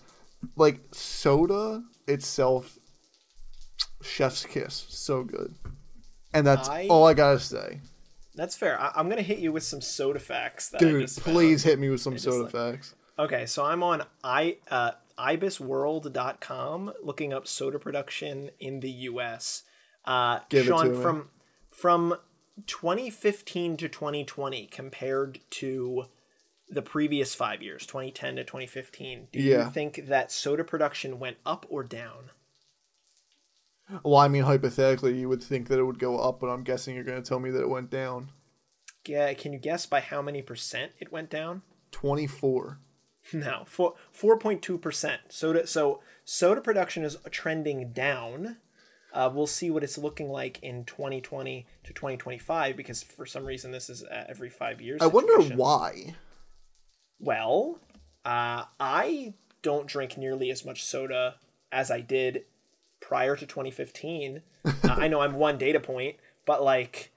[0.56, 2.78] Like soda itself,
[4.02, 5.54] chef's kiss, so good.
[6.32, 7.80] And that's I- all I gotta say.
[8.34, 8.80] That's fair.
[8.80, 10.68] I- I'm gonna hit you with some soda facts.
[10.70, 11.34] That I Dude, just found.
[11.34, 12.94] please hit me with some just soda like- facts.
[13.18, 19.64] Okay, so I'm on i uh, ibisworld.com looking up soda production in the U.S.
[20.06, 21.28] Uh, Give Sean, from
[21.70, 22.16] from
[22.66, 26.04] 2015 to 2020 compared to
[26.70, 29.64] the previous five years, 2010 to 2015, do Yeah.
[29.66, 32.30] you think that soda production went up or down?
[34.04, 36.94] Well, I mean, hypothetically, you would think that it would go up, but I'm guessing
[36.94, 38.30] you're going to tell me that it went down.
[39.06, 41.62] Yeah, can you guess by how many percent it went down?
[41.90, 42.78] 24.
[43.34, 45.20] No, four four point two percent.
[45.28, 48.56] Soda so soda production is trending down.
[49.12, 53.72] Uh, we'll see what it's looking like in 2020 to 2025 because for some reason
[53.72, 55.02] this is uh, every five years.
[55.02, 56.14] I wonder why.
[57.20, 57.78] Well,
[58.24, 61.36] uh, I don't drink nearly as much soda
[61.70, 62.44] as I did
[63.00, 64.42] prior to 2015.
[64.64, 66.16] uh, I know I'm one data point,
[66.46, 67.12] but like,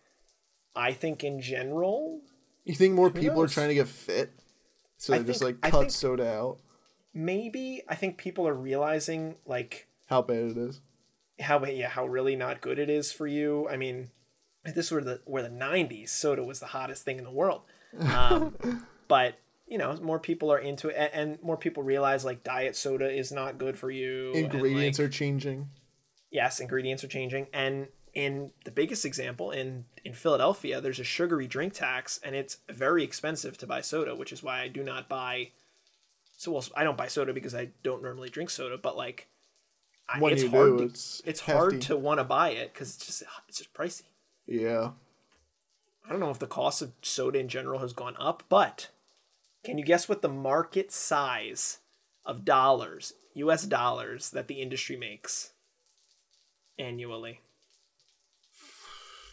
[0.75, 2.21] I think in general,
[2.65, 4.31] You think more people are trying to get fit?
[4.97, 6.59] So I they just like cut soda out?
[7.13, 10.81] maybe I think people are realizing like How bad it is.
[11.39, 13.67] how yeah how really not good it is for you.
[13.69, 14.09] I mean,
[14.65, 17.61] if this were the were the '90s, soda was the hottest thing in the world.
[17.99, 18.55] Um,
[19.07, 19.35] but
[19.67, 23.09] you know, more people are into it, and, and more people realize like diet soda
[23.09, 24.33] is not good for you.
[24.35, 25.69] and, Ingredients like, are changing.
[26.31, 31.47] yes, ingredients are changing, and in the biggest example in in Philadelphia, there's a sugary
[31.47, 35.09] drink tax, and it's very expensive to buy soda, which is why I do not
[35.09, 35.51] buy.
[36.37, 39.29] So well, I don't buy soda because I don't normally drink soda, but like,
[40.09, 40.69] I- When it's you hard.
[40.71, 43.73] do, to, it's it's hard to want to buy it because it's just it's just
[43.73, 44.03] pricey.
[44.45, 44.91] Yeah.
[46.05, 48.89] I don't know if the cost of soda in general has gone up, but
[49.63, 51.79] can you guess what the market size
[52.25, 55.51] of dollars, US dollars, that the industry makes
[56.77, 57.41] annually?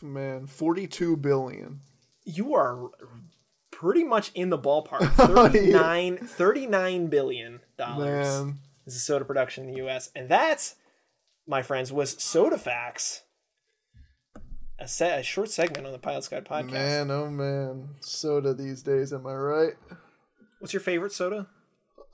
[0.03, 1.81] Man, 42 billion.
[2.25, 2.91] You are
[3.71, 5.01] pretty much in the ballpark.
[5.19, 8.59] Oh, 39, 39 billion dollars Man.
[8.87, 10.11] is the soda production in the US.
[10.15, 10.75] And that,
[11.47, 13.23] my friends, was Soda Facts.
[14.79, 16.71] A, se- a short segment on the Pilot's Guide podcast.
[16.73, 17.89] Man, oh man.
[18.01, 19.75] Soda these days, am I right?
[20.61, 21.49] What's your favorite soda?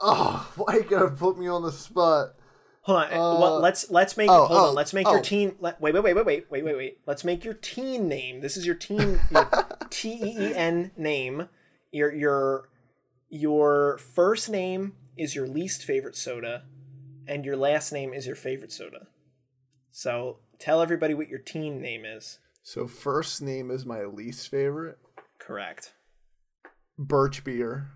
[0.01, 2.35] Oh, why you gotta put me on the spot?
[2.83, 3.13] Hold on.
[3.13, 4.75] Uh, well, let's let's make oh, hold oh, on.
[4.75, 5.13] Let's make oh.
[5.13, 5.57] your teen.
[5.59, 6.99] Let, wait, wait, wait, wait, wait, wait, wait, wait.
[7.07, 8.41] Let's make your teen name.
[8.41, 9.21] This is your teen
[9.91, 11.49] T E E N name.
[11.91, 12.69] Your your
[13.29, 16.65] your first name is your least favorite soda,
[17.27, 19.09] and your last name is your favorite soda.
[19.91, 22.39] So tell everybody what your teen name is.
[22.63, 24.99] So, first name is my least favorite
[25.39, 25.93] Correct.
[26.99, 27.93] Birch Beer.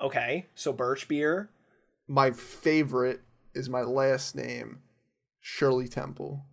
[0.00, 0.46] Okay.
[0.54, 1.50] So birch beer.
[2.08, 3.20] My favorite
[3.54, 4.80] is my last name,
[5.40, 6.44] Shirley Temple.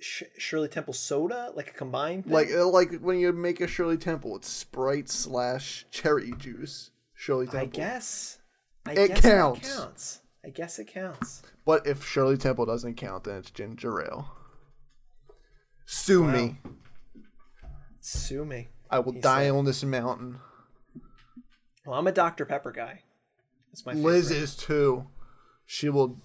[0.00, 2.24] Sh- Shirley Temple soda, like a combined.
[2.24, 2.32] Thing?
[2.32, 6.90] Like, uh, like when you make a Shirley Temple, it's Sprite slash cherry juice.
[7.14, 7.60] Shirley Temple.
[7.60, 8.38] I guess.
[8.86, 9.68] I It guess counts.
[9.76, 10.20] That counts.
[10.44, 11.42] I guess it counts.
[11.66, 14.30] But if Shirley Temple doesn't count, then it's ginger ale.
[15.84, 16.56] Sue me.
[18.00, 18.68] Sue me.
[18.90, 19.50] I will He die said.
[19.54, 20.38] on this mountain.
[21.90, 22.44] Well, I'm a Dr.
[22.44, 23.02] Pepper guy.
[23.72, 24.12] That's my favorite.
[24.12, 25.08] Liz is too.
[25.66, 26.18] She will.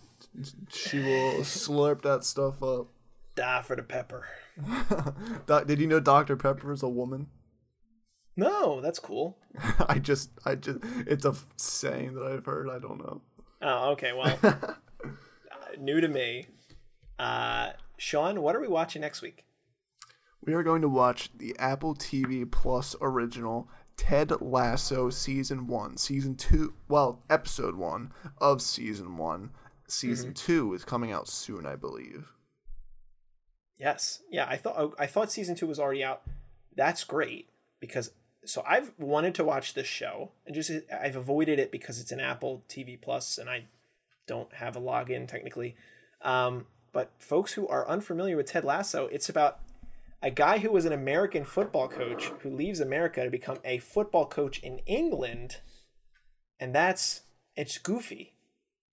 [0.70, 2.90] She will slurp that stuff up.
[3.36, 4.28] Die for the pepper.
[5.48, 7.30] Doc- Did you know Dr Pepper is a woman?
[8.38, 9.40] No, that's cool.
[9.90, 12.70] I just, I just, it's a saying that I've heard.
[12.70, 13.22] I don't know.
[13.64, 14.14] Oh, okay.
[14.14, 14.74] Well, uh,
[15.80, 16.46] new to me.
[17.18, 19.46] Uh, Sean, what are we watching next week?
[20.46, 26.36] We are going to watch the Apple TV Plus original Ted Lasso season one, season
[26.36, 26.74] two.
[26.88, 29.52] Well, episode one of season one.
[29.88, 32.28] Season two is coming out soon, I believe.
[33.78, 34.22] Yes.
[34.30, 36.24] Yeah, I thought I thought season two was already out.
[36.76, 38.12] That's great because
[38.46, 42.20] so I've wanted to watch this show and just I've avoided it because it's an
[42.20, 43.66] Apple TV Plus and I
[44.28, 45.76] don't have a login technically.
[46.22, 49.60] Um, but folks who are unfamiliar with Ted Lasso, it's about
[50.26, 54.26] a guy who was an American football coach who leaves America to become a football
[54.26, 55.58] coach in England,
[56.60, 57.22] and that's
[57.56, 58.34] it's goofy.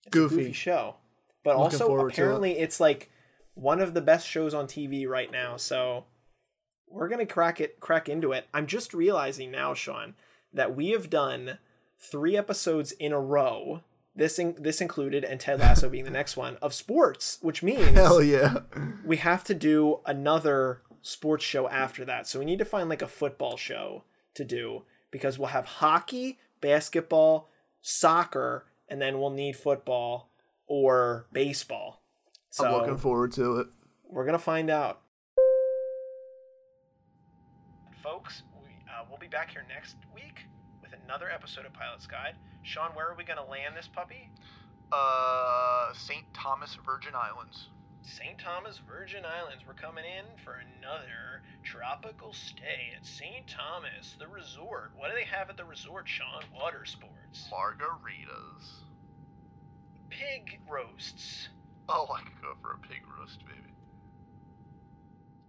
[0.05, 0.35] It's Goofy.
[0.35, 0.97] goofy show,
[1.43, 2.11] but Looking also to it.
[2.13, 3.09] apparently it's like
[3.55, 5.57] one of the best shows on TV right now.
[5.57, 6.05] So
[6.87, 8.45] we're gonna crack it, crack into it.
[8.53, 10.13] I'm just realizing now, Sean,
[10.53, 11.57] that we have done
[11.97, 13.81] three episodes in a row.
[14.15, 17.89] This in, this included, and Ted Lasso being the next one of sports, which means
[17.95, 18.57] Hell yeah!
[19.03, 22.27] we have to do another sports show after that.
[22.27, 26.39] So we need to find like a football show to do because we'll have hockey,
[26.61, 27.49] basketball,
[27.81, 30.31] soccer, and then we'll need football
[30.65, 32.01] or baseball.
[32.49, 33.67] So I'm looking forward to it.
[34.09, 35.01] we're gonna find out.
[38.01, 40.45] Folks, we uh, we'll be back here next week
[40.81, 42.35] with another episode of Pilot's Guide.
[42.63, 44.29] Sean, where are we gonna land this puppy?
[44.91, 46.23] Uh, St.
[46.33, 47.69] Thomas Virgin Islands.
[48.03, 48.37] St.
[48.37, 49.63] Thomas Virgin Islands.
[49.65, 53.47] We're coming in for another tropical stay at St.
[53.47, 54.91] Thomas, the resort.
[54.95, 56.43] What do they have at the resort, Sean?
[56.53, 57.47] Water sports.
[57.51, 58.83] Margaritas.
[60.09, 61.47] Pig roasts.
[61.87, 63.73] Oh, I could go for a pig roast, baby.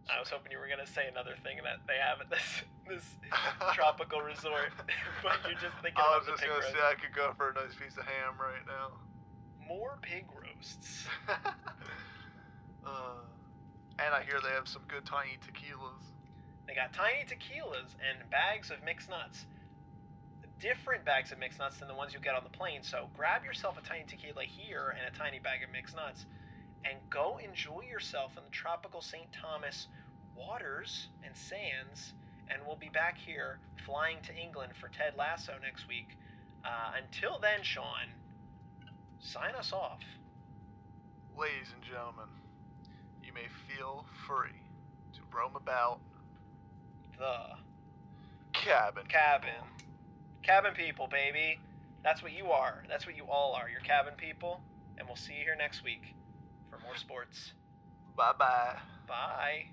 [0.08, 3.04] I was hoping you were gonna say another thing that they have at this this
[3.74, 4.70] tropical resort,
[5.22, 6.70] but you're just thinking about the pig roast.
[6.70, 6.72] I was just gonna roast.
[6.72, 8.94] say I could go for a nice piece of ham right now.
[9.66, 11.08] More pig roasts.
[12.86, 13.24] Uh,
[13.98, 16.04] and I hear they have some good tiny tequilas.
[16.66, 19.46] They got tiny tequilas and bags of mixed nuts.
[20.60, 22.82] Different bags of mixed nuts than the ones you get on the plane.
[22.82, 26.24] So grab yourself a tiny tequila here and a tiny bag of mixed nuts
[26.84, 29.26] and go enjoy yourself in the tropical St.
[29.32, 29.88] Thomas
[30.36, 32.12] waters and sands.
[32.48, 36.16] And we'll be back here flying to England for Ted Lasso next week.
[36.64, 38.08] Uh, until then, Sean,
[39.20, 40.00] sign us off.
[41.36, 42.28] Ladies and gentlemen,
[43.34, 44.62] may feel free
[45.14, 45.98] to roam about
[47.18, 47.56] the
[48.52, 49.04] cabin.
[49.08, 49.50] Cabin.
[50.42, 51.58] Cabin people, baby.
[52.02, 52.84] That's what you are.
[52.88, 53.68] That's what you all are.
[53.68, 54.60] You're cabin people.
[54.98, 56.14] And we'll see you here next week
[56.70, 57.52] for more sports.
[58.16, 58.78] Bye-bye.
[59.08, 59.66] Bye.